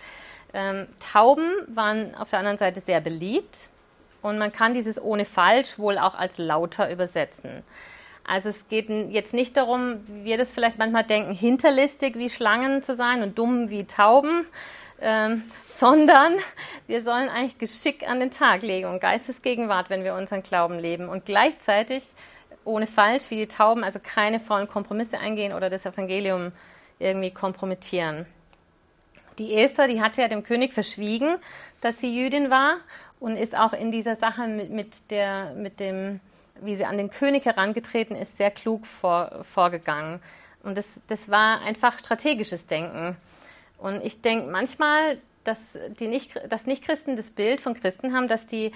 [0.54, 3.68] Ähm, Tauben waren auf der anderen Seite sehr beliebt
[4.22, 7.62] und man kann dieses ohne falsch wohl auch als lauter übersetzen.
[8.24, 12.82] Also es geht jetzt nicht darum, wie wir das vielleicht manchmal denken, hinterlistig wie Schlangen
[12.82, 14.46] zu sein und dumm wie Tauben,
[15.00, 16.34] ähm, sondern
[16.86, 21.08] wir sollen eigentlich Geschick an den Tag legen und Geistesgegenwart, wenn wir unseren Glauben leben
[21.08, 22.04] und gleichzeitig
[22.64, 26.52] ohne falsch wie die Tauben, also keine vollen Kompromisse eingehen oder das Evangelium
[26.98, 28.26] irgendwie kompromittieren.
[29.38, 31.36] Die Esther, die hatte ja dem König verschwiegen,
[31.80, 32.76] dass sie Jüdin war
[33.20, 36.20] und ist auch in dieser Sache mit, mit, der, mit dem,
[36.60, 40.20] wie sie an den König herangetreten ist, sehr klug vor, vorgegangen.
[40.62, 43.16] Und das, das war einfach strategisches Denken.
[43.78, 48.46] Und ich denke manchmal, dass die nicht, dass Nichtchristen das Bild von Christen haben, dass
[48.46, 48.72] die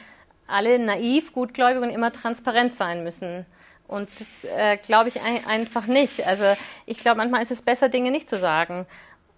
[0.46, 3.46] alle naiv, gutgläubig und immer transparent sein müssen.
[3.86, 6.26] Und das äh, glaube ich ein, einfach nicht.
[6.26, 6.44] Also
[6.86, 8.86] ich glaube, manchmal ist es besser, Dinge nicht zu sagen.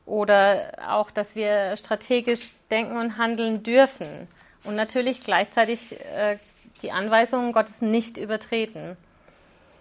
[0.04, 4.28] Oder auch, dass wir strategisch denken und handeln dürfen
[4.66, 6.38] und natürlich gleichzeitig äh,
[6.82, 8.96] die Anweisungen Gottes nicht übertreten.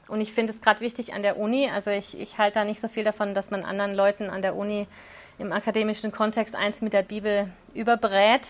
[0.08, 2.80] Und ich finde es gerade wichtig an der Uni, also ich, ich halte da nicht
[2.80, 4.88] so viel davon, dass man anderen Leuten an der Uni
[5.39, 8.41] im akademischen Kontext eins mit der Bibel überbrät.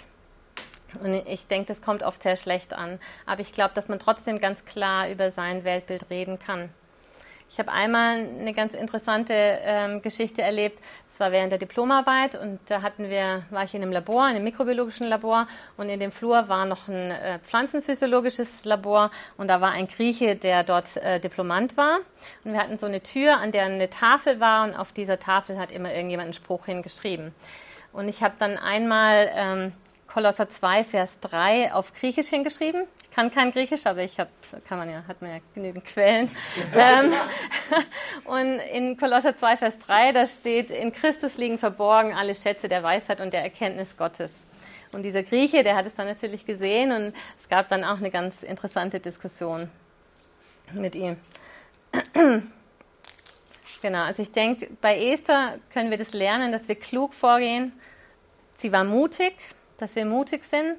[1.02, 3.00] Und ich denke, das kommt oft sehr schlecht an.
[3.26, 6.70] Aber ich glaube, dass man trotzdem ganz klar über sein Weltbild reden kann.
[7.50, 10.80] Ich habe einmal eine ganz interessante ähm, Geschichte erlebt.
[11.10, 14.36] Das war während der Diplomarbeit und da hatten wir, war ich in einem Labor, in
[14.36, 19.62] einem mikrobiologischen Labor und in dem Flur war noch ein äh, pflanzenphysiologisches Labor und da
[19.62, 22.00] war ein Grieche, der dort äh, Diplomant war.
[22.44, 25.58] Und wir hatten so eine Tür, an der eine Tafel war und auf dieser Tafel
[25.58, 27.34] hat immer irgendjemand einen Spruch hingeschrieben.
[27.94, 29.72] Und ich habe dann einmal ähm,
[30.16, 32.84] Kolosser 2, Vers 3 auf Griechisch hingeschrieben.
[33.04, 34.30] Ich kann kein Griechisch, aber ich habe,
[34.66, 36.30] kann man ja, hat man ja genügend Quellen.
[36.74, 37.12] ähm,
[38.24, 42.82] und in Kolosser 2, Vers 3, da steht, in Christus liegen verborgen alle Schätze der
[42.82, 44.32] Weisheit und der Erkenntnis Gottes.
[44.94, 48.10] Und dieser Grieche, der hat es dann natürlich gesehen und es gab dann auch eine
[48.10, 49.70] ganz interessante Diskussion
[50.72, 51.18] mit ihm.
[53.82, 57.74] genau, also ich denke, bei Esther können wir das lernen, dass wir klug vorgehen.
[58.56, 59.34] Sie war mutig,
[59.78, 60.78] dass wir mutig sind.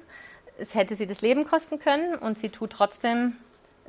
[0.59, 3.37] Es hätte sie das Leben kosten können und sie tut trotzdem,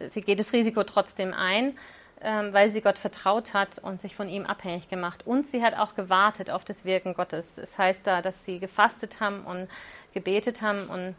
[0.08, 1.78] sie geht das Risiko trotzdem ein,
[2.20, 5.26] ähm, weil sie Gott vertraut hat und sich von ihm abhängig gemacht.
[5.26, 7.50] Und sie hat auch gewartet auf das Wirken Gottes.
[7.50, 9.68] Es das heißt da, dass sie gefastet haben und
[10.12, 10.88] gebetet haben.
[10.88, 11.14] Und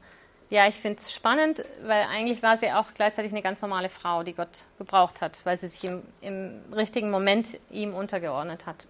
[0.50, 4.24] ja, ich finde es spannend, weil eigentlich war sie auch gleichzeitig eine ganz normale Frau,
[4.24, 8.86] die Gott gebraucht hat, weil sie sich im, im richtigen Moment ihm untergeordnet hat.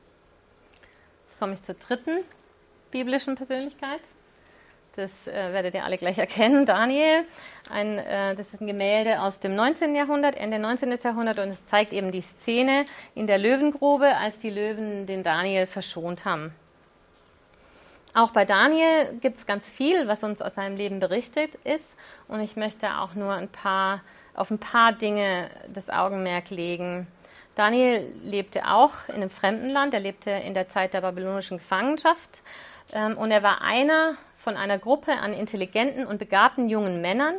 [1.27, 2.23] Jetzt komme ich zur dritten
[2.91, 4.01] biblischen Persönlichkeit.
[4.99, 6.65] Das äh, werdet ihr alle gleich erkennen.
[6.65, 7.23] Daniel,
[7.69, 9.95] ein, äh, das ist ein Gemälde aus dem 19.
[9.95, 10.93] Jahrhundert, Ende 19.
[11.01, 12.85] Jahrhundert, und es zeigt eben die Szene
[13.15, 16.53] in der Löwengrube, als die Löwen den Daniel verschont haben.
[18.13, 21.95] Auch bei Daniel gibt es ganz viel, was uns aus seinem Leben berichtet ist,
[22.27, 24.01] und ich möchte auch nur ein paar,
[24.33, 27.07] auf ein paar Dinge das Augenmerk legen.
[27.55, 32.41] Daniel lebte auch in einem fremden Land, er lebte in der Zeit der babylonischen Gefangenschaft
[32.91, 37.35] und er war einer von einer Gruppe an intelligenten und begabten jungen Männern,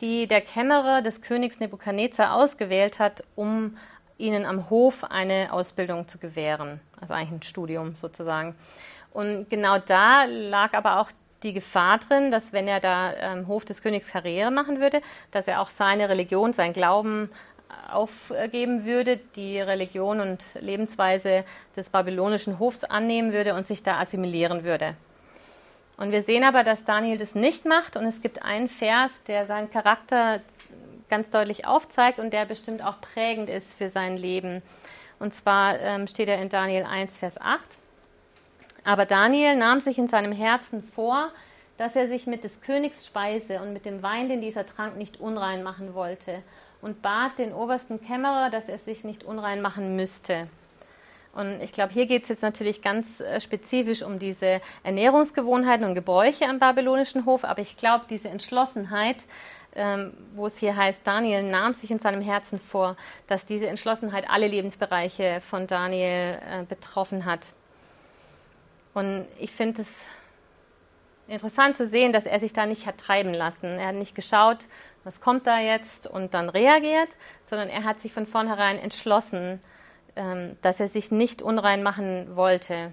[0.00, 3.76] die der Kämmerer des Königs Nebukadnezar ausgewählt hat, um
[4.18, 8.54] ihnen am Hof eine Ausbildung zu gewähren, also eigentlich ein Studium sozusagen.
[9.12, 11.10] Und genau da lag aber auch
[11.42, 15.46] die Gefahr drin, dass wenn er da am Hof des Königs Karriere machen würde, dass
[15.46, 17.30] er auch seine Religion, sein Glauben
[17.90, 21.44] aufgeben würde, die Religion und Lebensweise
[21.76, 24.94] des babylonischen Hofs annehmen würde und sich da assimilieren würde.
[25.96, 29.46] Und wir sehen aber, dass Daniel das nicht macht und es gibt einen Vers, der
[29.46, 30.40] seinen Charakter
[31.08, 34.62] ganz deutlich aufzeigt und der bestimmt auch prägend ist für sein Leben.
[35.20, 37.60] Und zwar ähm, steht er in Daniel 1, Vers 8.
[38.82, 41.30] Aber Daniel nahm sich in seinem Herzen vor,
[41.78, 45.20] dass er sich mit des Königs Speise und mit dem Wein, den dieser trank, nicht
[45.20, 46.42] unrein machen wollte
[46.84, 50.48] und bat den obersten Kämmerer, dass er sich nicht unrein machen müsste.
[51.32, 55.94] Und ich glaube, hier geht es jetzt natürlich ganz äh, spezifisch um diese Ernährungsgewohnheiten und
[55.94, 59.16] Gebräuche am babylonischen Hof, aber ich glaube, diese Entschlossenheit,
[59.74, 62.96] ähm, wo es hier heißt, Daniel nahm sich in seinem Herzen vor,
[63.28, 67.54] dass diese Entschlossenheit alle Lebensbereiche von Daniel äh, betroffen hat.
[68.92, 69.90] Und ich finde es
[71.28, 73.78] interessant zu sehen, dass er sich da nicht hat treiben lassen.
[73.78, 74.58] Er hat nicht geschaut,
[75.04, 77.10] was kommt da jetzt und dann reagiert,
[77.48, 79.60] sondern er hat sich von vornherein entschlossen,
[80.16, 82.92] ähm, dass er sich nicht unrein machen wollte.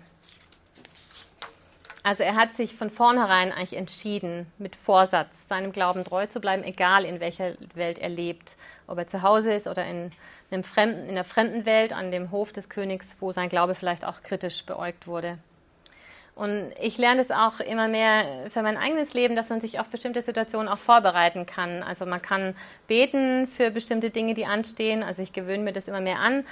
[2.03, 6.63] Also er hat sich von vornherein eigentlich entschieden, mit Vorsatz seinem Glauben treu zu bleiben,
[6.63, 8.55] egal in welcher Welt er lebt.
[8.87, 10.11] Ob er zu Hause ist oder in,
[10.49, 14.03] einem fremden, in einer fremden Welt an dem Hof des Königs, wo sein Glaube vielleicht
[14.03, 15.37] auch kritisch beäugt wurde.
[16.33, 19.87] Und ich lerne es auch immer mehr für mein eigenes Leben, dass man sich auf
[19.87, 21.83] bestimmte Situationen auch vorbereiten kann.
[21.83, 22.55] Also man kann
[22.87, 25.03] beten für bestimmte Dinge, die anstehen.
[25.03, 26.45] Also ich gewöhne mir das immer mehr an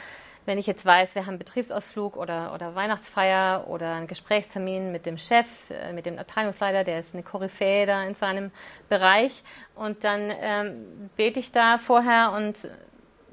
[0.50, 5.20] wenn ich jetzt weiß, wir haben Betriebsausflug oder, oder Weihnachtsfeier oder einen Gesprächstermin mit dem
[5.20, 8.52] Chef, äh, mit dem Abteilungsleiter, der ist eine Koryphäe da in seinem
[8.90, 9.44] Bereich
[9.76, 12.68] und dann ähm, bete ich da vorher und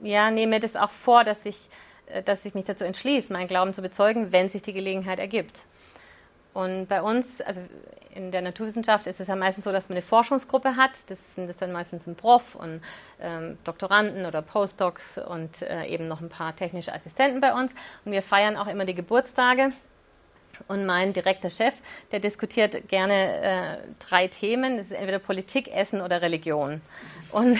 [0.03, 1.57] ja, nehme mir das auch vor, dass ich,
[2.07, 5.61] äh, dass ich mich dazu entschließe, meinen Glauben zu bezeugen, wenn sich die Gelegenheit ergibt.
[6.57, 7.61] Und bei uns, also
[8.15, 10.93] in der Naturwissenschaft ist es ja meistens so, dass man eine Forschungsgruppe hat.
[11.09, 12.81] Das sind das dann meistens ein Prof und
[13.21, 17.75] ähm, Doktoranden oder Postdocs und äh, eben noch ein paar technische Assistenten bei uns.
[18.07, 19.73] Und wir feiern auch immer die Geburtstage.
[20.67, 21.75] Und mein direkter Chef,
[22.11, 23.77] der diskutiert gerne äh,
[24.09, 24.79] drei Themen.
[24.79, 26.81] Das ist entweder Politik, Essen oder Religion.
[27.33, 27.59] Und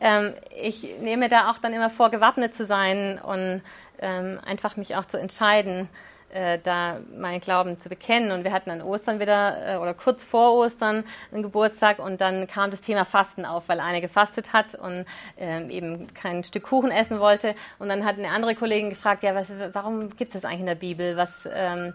[0.00, 3.62] ähm, ich nehme da auch dann immer vor, gewappnet zu sein und
[4.00, 5.88] ähm, einfach mich auch zu entscheiden,
[6.34, 8.32] äh, da meinen Glauben zu bekennen.
[8.32, 12.46] Und wir hatten an Ostern wieder äh, oder kurz vor Ostern einen Geburtstag und dann
[12.48, 15.06] kam das Thema Fasten auf, weil eine gefastet hat und
[15.38, 17.54] ähm, eben kein Stück Kuchen essen wollte.
[17.78, 20.66] Und dann hat eine andere Kollegin gefragt, ja, was, warum gibt es das eigentlich in
[20.66, 21.16] der Bibel?
[21.16, 21.94] Was ähm,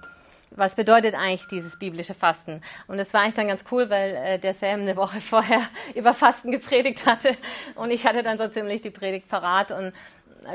[0.52, 2.62] was bedeutet eigentlich dieses biblische Fasten?
[2.88, 5.62] Und das war eigentlich dann ganz cool, weil äh, der Sam eine Woche vorher
[5.96, 7.36] über Fasten gepredigt hatte
[7.76, 9.94] und ich hatte dann so ziemlich die Predigt parat und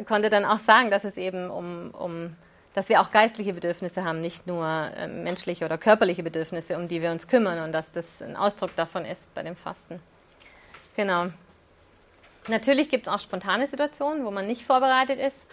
[0.06, 2.34] konnte dann auch sagen, dass es eben um, um
[2.74, 7.00] dass wir auch geistliche Bedürfnisse haben, nicht nur äh, menschliche oder körperliche Bedürfnisse, um die
[7.00, 10.00] wir uns kümmern und dass das ein Ausdruck davon ist bei dem Fasten.
[10.96, 11.28] Genau.
[12.48, 15.46] Natürlich gibt es auch spontane Situationen, wo man nicht vorbereitet ist.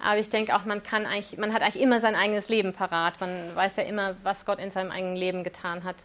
[0.00, 3.20] Aber ich denke auch, man kann eigentlich, man hat eigentlich immer sein eigenes Leben parat.
[3.20, 5.96] Man weiß ja immer, was Gott in seinem eigenen Leben getan hat.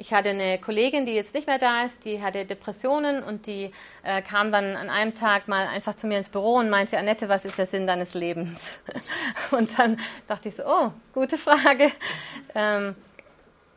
[0.00, 3.72] Ich hatte eine Kollegin, die jetzt nicht mehr da ist, die hatte Depressionen und die
[4.04, 7.28] äh, kam dann an einem Tag mal einfach zu mir ins Büro und meinte, Annette,
[7.28, 8.60] was ist der Sinn deines Lebens?
[9.50, 11.90] und dann dachte ich so, oh, gute Frage.
[12.54, 12.94] Ähm,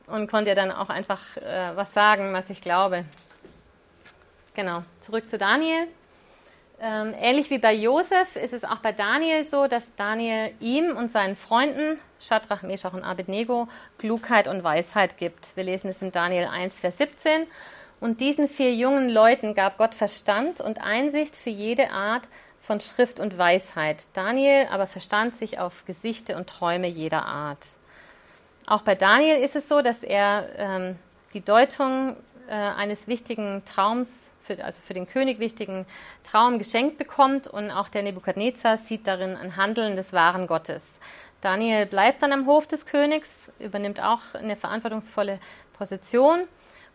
[0.06, 3.04] und konnte ihr dann auch einfach äh, was sagen, was ich glaube.
[4.54, 5.88] Genau, zurück zu Daniel.
[6.84, 11.12] Ähm, ähnlich wie bei Josef ist es auch bei Daniel so, dass Daniel ihm und
[11.12, 13.68] seinen Freunden, Shadrach, Meshach und Abednego,
[14.00, 15.56] Klugheit und Weisheit gibt.
[15.56, 17.46] Wir lesen es in Daniel 1, Vers 17.
[18.00, 22.28] Und diesen vier jungen Leuten gab Gott Verstand und Einsicht für jede Art
[22.64, 24.08] von Schrift und Weisheit.
[24.14, 27.68] Daniel aber verstand sich auf Gesichte und Träume jeder Art.
[28.66, 30.96] Auch bei Daniel ist es so, dass er ähm,
[31.36, 32.16] die Deutung
[32.48, 35.86] äh, eines wichtigen Traums für, also für den König wichtigen
[36.24, 41.00] Traum geschenkt bekommt und auch der Nebukadnezar sieht darin ein Handeln des wahren Gottes.
[41.42, 45.40] Daniel bleibt dann am Hof des Königs, übernimmt auch eine verantwortungsvolle
[45.74, 46.42] Position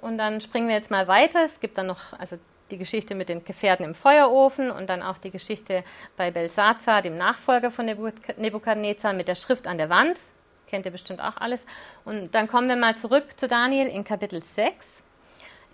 [0.01, 1.45] und dann springen wir jetzt mal weiter.
[1.45, 2.39] Es gibt dann noch also
[2.71, 5.85] die Geschichte mit den Gefährten im Feuerofen und dann auch die Geschichte
[6.17, 10.19] bei Belsazar, dem Nachfolger von Nebukadnezar, mit der Schrift an der Wand.
[10.67, 11.65] Kennt ihr bestimmt auch alles.
[12.05, 15.03] Und dann kommen wir mal zurück zu Daniel in Kapitel 6.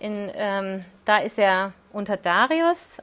[0.03, 3.01] In, ähm, da ist er unter Darius,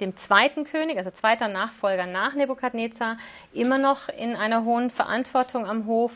[0.00, 3.18] dem zweiten König, also zweiter Nachfolger nach Nebukadnezar,
[3.52, 6.10] immer noch in einer hohen Verantwortung am Hof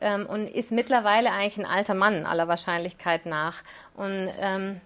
[0.00, 3.64] ähm, und ist mittlerweile eigentlich ein alter Mann aller Wahrscheinlichkeit nach.
[3.96, 4.80] Und ähm,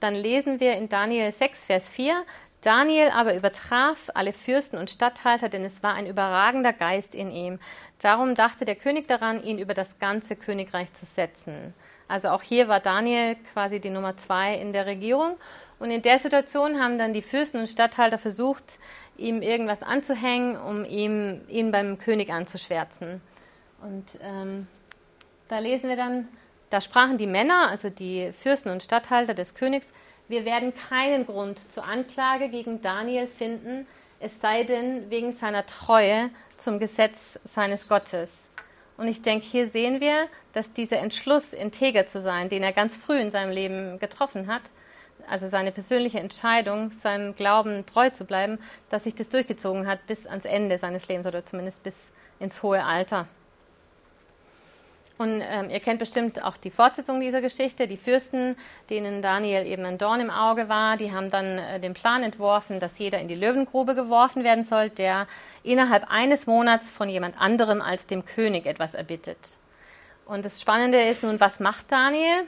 [0.00, 2.24] dann lesen wir in Daniel 6, Vers 4,
[2.62, 7.58] Daniel aber übertraf alle Fürsten und Statthalter, denn es war ein überragender Geist in ihm.
[8.00, 11.74] Darum dachte der König daran, ihn über das ganze Königreich zu setzen.
[12.08, 15.36] Also auch hier war Daniel quasi die Nummer zwei in der Regierung.
[15.78, 18.78] Und in der Situation haben dann die Fürsten und Statthalter versucht,
[19.18, 23.20] ihm irgendwas anzuhängen, um ihm, ihn beim König anzuschwärzen.
[23.82, 24.66] Und ähm,
[25.48, 26.28] da lesen wir dann,
[26.70, 29.86] da sprachen die Männer, also die Fürsten und Statthalter des Königs,
[30.28, 33.86] wir werden keinen Grund zur Anklage gegen Daniel finden,
[34.18, 38.36] es sei denn wegen seiner Treue zum Gesetz seines Gottes.
[38.96, 42.96] Und ich denke, hier sehen wir, dass dieser Entschluss, integer zu sein, den er ganz
[42.96, 44.62] früh in seinem Leben getroffen hat,
[45.28, 48.58] also seine persönliche Entscheidung, seinem Glauben treu zu bleiben,
[48.90, 52.84] dass sich das durchgezogen hat bis ans Ende seines Lebens oder zumindest bis ins hohe
[52.84, 53.26] Alter.
[55.18, 57.88] Und ähm, ihr kennt bestimmt auch die Fortsetzung dieser Geschichte.
[57.88, 58.56] Die Fürsten,
[58.90, 62.80] denen Daniel eben ein Dorn im Auge war, die haben dann äh, den Plan entworfen,
[62.80, 65.26] dass jeder in die Löwengrube geworfen werden soll, der
[65.62, 69.58] innerhalb eines Monats von jemand anderem als dem König etwas erbittet.
[70.26, 72.44] Und das Spannende ist nun, was macht Daniel?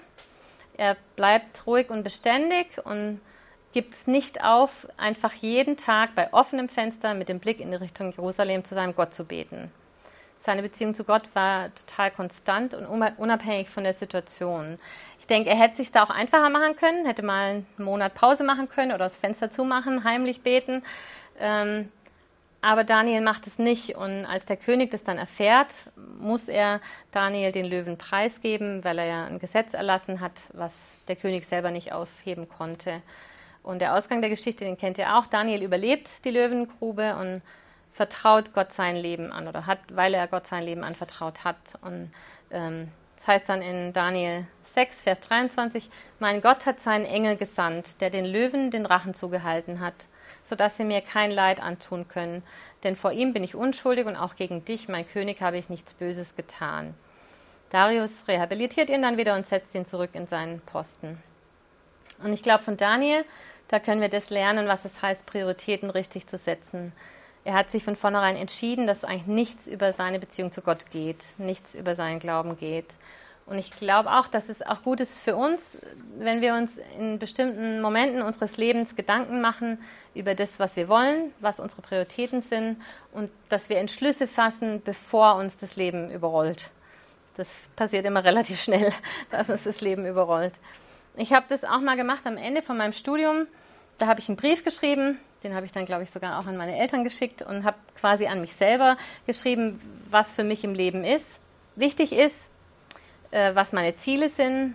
[0.76, 3.20] Er bleibt ruhig und beständig und
[3.72, 7.76] gibt es nicht auf, einfach jeden Tag bei offenem Fenster mit dem Blick in die
[7.76, 9.70] Richtung Jerusalem zu seinem Gott zu beten.
[10.40, 14.78] Seine Beziehung zu Gott war total konstant und unabhängig von der Situation.
[15.20, 18.44] Ich denke, er hätte sich da auch einfacher machen können, hätte mal einen Monat Pause
[18.44, 20.82] machen können oder das Fenster zumachen, heimlich beten.
[21.38, 21.90] Ähm,
[22.60, 25.74] aber Daniel macht es nicht und als der König das dann erfährt,
[26.18, 26.80] muss er
[27.12, 30.76] Daniel den Löwen preisgeben, weil er ja ein Gesetz erlassen hat, was
[31.06, 33.00] der König selber nicht aufheben konnte.
[33.62, 35.26] Und der Ausgang der Geschichte, den kennt ihr auch.
[35.26, 37.42] Daniel überlebt die Löwengrube und
[37.92, 41.56] vertraut Gott sein Leben an oder hat, weil er Gott sein Leben anvertraut hat.
[41.82, 42.12] Und
[42.50, 48.00] ähm, das heißt dann in Daniel 6, Vers 23, mein Gott hat seinen Engel gesandt,
[48.00, 50.06] der den Löwen den Rachen zugehalten hat,
[50.42, 52.42] sodass sie mir kein Leid antun können.
[52.84, 55.94] Denn vor ihm bin ich unschuldig und auch gegen dich, mein König, habe ich nichts
[55.94, 56.94] Böses getan.
[57.70, 61.22] Darius rehabilitiert ihn dann wieder und setzt ihn zurück in seinen Posten.
[62.22, 63.24] Und ich glaube, von Daniel,
[63.68, 66.92] da können wir das lernen, was es heißt, Prioritäten richtig zu setzen.
[67.48, 71.24] Er hat sich von vornherein entschieden, dass eigentlich nichts über seine Beziehung zu Gott geht,
[71.38, 72.94] nichts über seinen Glauben geht.
[73.46, 75.78] Und ich glaube auch, dass es auch gut ist für uns,
[76.18, 79.78] wenn wir uns in bestimmten Momenten unseres Lebens Gedanken machen
[80.14, 82.82] über das, was wir wollen, was unsere Prioritäten sind
[83.12, 86.70] und dass wir Entschlüsse fassen, bevor uns das Leben überrollt.
[87.38, 88.92] Das passiert immer relativ schnell,
[89.30, 90.60] dass uns das Leben überrollt.
[91.16, 93.46] Ich habe das auch mal gemacht am Ende von meinem Studium.
[93.96, 96.56] Da habe ich einen Brief geschrieben den habe ich dann, glaube ich, sogar auch an
[96.56, 99.80] meine Eltern geschickt und habe quasi an mich selber geschrieben,
[100.10, 101.40] was für mich im Leben ist,
[101.76, 102.48] wichtig ist,
[103.30, 104.74] äh, was meine Ziele sind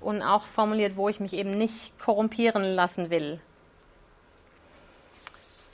[0.00, 3.40] und auch formuliert, wo ich mich eben nicht korrumpieren lassen will.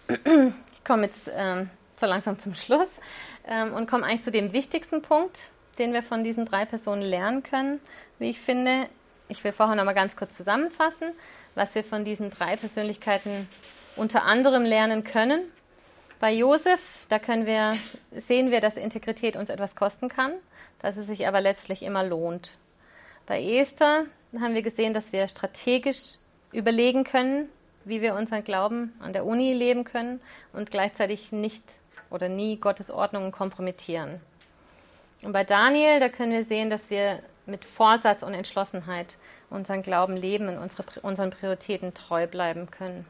[0.09, 2.89] Ich komme jetzt ähm, so langsam zum Schluss
[3.47, 5.39] ähm, und komme eigentlich zu dem wichtigsten Punkt,
[5.79, 7.81] den wir von diesen drei Personen lernen können,
[8.19, 8.89] wie ich finde.
[9.29, 11.13] Ich will vorher noch mal ganz kurz zusammenfassen,
[11.55, 13.49] was wir von diesen drei Persönlichkeiten
[13.97, 15.43] unter anderem lernen können.
[16.21, 17.77] Bei Josef, da können wir,
[18.13, 20.33] sehen wir, dass Integrität uns etwas kosten kann,
[20.81, 22.59] dass es sich aber letztlich immer lohnt.
[23.27, 24.07] Bei Esther
[24.41, 26.15] haben wir gesehen, dass wir strategisch
[26.53, 27.49] überlegen können,
[27.85, 30.21] wie wir unseren Glauben an der Uni leben können
[30.53, 31.65] und gleichzeitig nicht
[32.11, 34.21] oder nie Gottes Ordnungen kompromittieren.
[35.23, 39.17] Und bei Daniel, da können wir sehen, dass wir mit Vorsatz und Entschlossenheit
[39.51, 43.07] unseren Glauben leben und unsere, unseren Prioritäten treu bleiben können.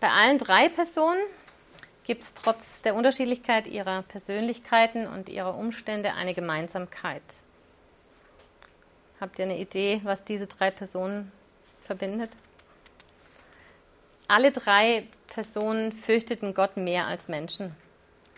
[0.00, 1.20] Bei allen drei Personen
[2.04, 7.22] gibt es trotz der Unterschiedlichkeit ihrer Persönlichkeiten und ihrer Umstände eine Gemeinsamkeit.
[9.20, 11.32] Habt ihr eine Idee, was diese drei Personen
[11.82, 12.30] verbindet?
[14.28, 17.74] Alle drei Personen fürchteten Gott mehr als Menschen.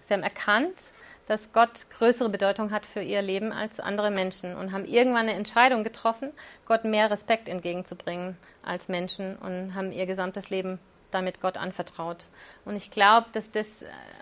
[0.06, 0.84] Sie haben erkannt,
[1.26, 5.34] dass Gott größere Bedeutung hat für ihr Leben als andere Menschen und haben irgendwann eine
[5.34, 6.30] Entscheidung getroffen,
[6.66, 10.78] Gott mehr Respekt entgegenzubringen als Menschen und haben ihr gesamtes Leben
[11.10, 12.26] damit Gott anvertraut.
[12.64, 13.68] Und ich glaube, dass das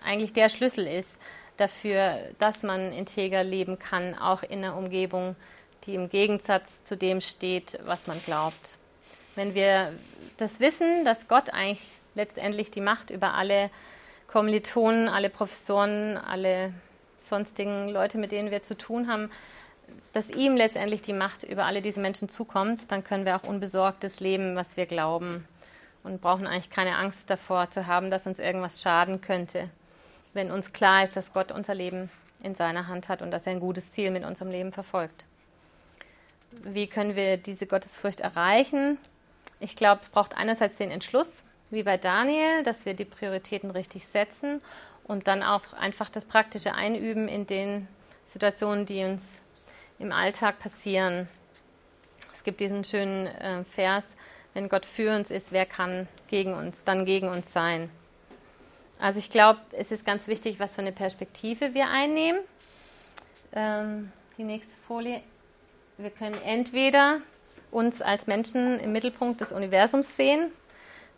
[0.03, 1.17] eigentlich der Schlüssel ist
[1.57, 5.35] dafür, dass man integer leben kann, auch in einer Umgebung,
[5.85, 8.77] die im Gegensatz zu dem steht, was man glaubt.
[9.35, 9.93] Wenn wir
[10.37, 11.85] das wissen, dass Gott eigentlich
[12.15, 13.69] letztendlich die Macht über alle
[14.27, 16.73] Kommilitonen, alle Professoren, alle
[17.23, 19.29] sonstigen Leute, mit denen wir zu tun haben,
[20.13, 24.19] dass ihm letztendlich die Macht über alle diese Menschen zukommt, dann können wir auch unbesorgtes
[24.19, 25.47] leben, was wir glauben
[26.07, 29.69] und brauchen eigentlich keine Angst davor zu haben, dass uns irgendwas schaden könnte,
[30.33, 32.09] wenn uns klar ist, dass Gott unser Leben
[32.41, 35.25] in seiner Hand hat und dass er ein gutes Ziel mit unserem Leben verfolgt.
[36.63, 38.97] Wie können wir diese Gottesfurcht erreichen?
[39.59, 44.07] Ich glaube, es braucht einerseits den Entschluss, wie bei Daniel, dass wir die Prioritäten richtig
[44.07, 44.61] setzen
[45.03, 47.87] und dann auch einfach das praktische Einüben in den
[48.27, 49.23] Situationen, die uns
[49.99, 51.27] im Alltag passieren.
[52.33, 54.05] Es gibt diesen schönen äh, Vers,
[54.53, 57.89] wenn Gott für uns ist, wer kann gegen uns, dann gegen uns sein?
[58.99, 62.41] Also ich glaube, es ist ganz wichtig, was für eine Perspektive wir einnehmen.
[63.53, 65.21] Ähm, die nächste Folie.
[65.97, 67.21] Wir können entweder
[67.71, 70.51] uns als Menschen im Mittelpunkt des Universums sehen,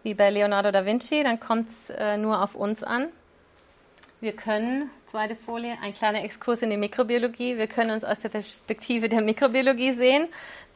[0.04, 3.10] wie bei Leonardo da Vinci, dann kommt es äh, nur auf uns an.
[4.22, 8.30] Wir können, zweite Folie, ein kleiner Exkurs in die Mikrobiologie, wir können uns aus der
[8.30, 10.28] Perspektive der Mikrobiologie sehen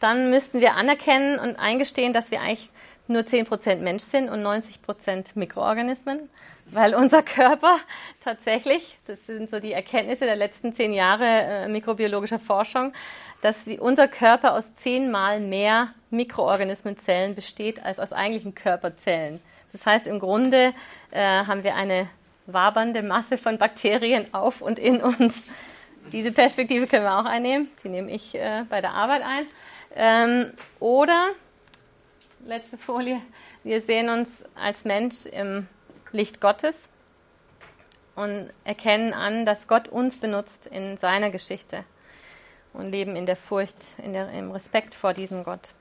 [0.03, 2.69] dann müssten wir anerkennen und eingestehen, dass wir eigentlich
[3.07, 6.29] nur 10% Mensch sind und 90% Mikroorganismen,
[6.65, 7.77] weil unser Körper
[8.21, 12.91] tatsächlich, das sind so die Erkenntnisse der letzten zehn Jahre äh, mikrobiologischer Forschung,
[13.41, 19.39] dass unser Körper aus zehnmal mehr Mikroorganismenzellen besteht als aus eigentlichen Körperzellen.
[19.71, 20.73] Das heißt, im Grunde
[21.11, 22.09] äh, haben wir eine
[22.45, 25.41] wabernde Masse von Bakterien auf und in uns.
[26.11, 27.69] Diese Perspektive können wir auch einnehmen.
[27.83, 29.45] Die nehme ich äh, bei der Arbeit ein.
[29.95, 31.29] Ähm, oder,
[32.45, 33.21] letzte Folie,
[33.63, 35.67] wir sehen uns als Mensch im
[36.11, 36.89] Licht Gottes
[38.15, 41.83] und erkennen an, dass Gott uns benutzt in seiner Geschichte
[42.73, 45.73] und leben in der Furcht, in der, im Respekt vor diesem Gott.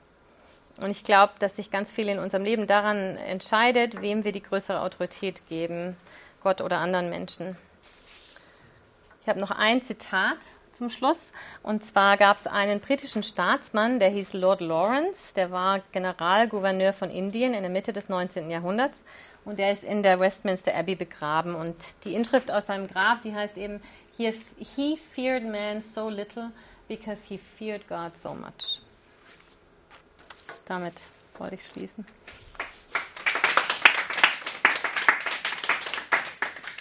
[0.81, 4.41] Und ich glaube, dass sich ganz viel in unserem Leben daran entscheidet, wem wir die
[4.41, 5.95] größere Autorität geben,
[6.43, 7.57] Gott oder anderen Menschen.
[9.21, 10.37] Ich habe noch ein Zitat
[10.73, 11.31] zum Schluss.
[11.61, 17.09] Und zwar gab es einen britischen Staatsmann, der hieß Lord Lawrence, der war Generalgouverneur von
[17.09, 18.49] Indien in der Mitte des 19.
[18.49, 19.03] Jahrhunderts
[19.45, 21.55] und der ist in der Westminster Abbey begraben.
[21.55, 23.81] Und die Inschrift aus seinem Grab, die heißt eben,
[24.17, 26.51] He feared man so little
[26.87, 28.81] because he feared God so much.
[30.67, 30.93] Damit
[31.37, 32.05] wollte ich schließen.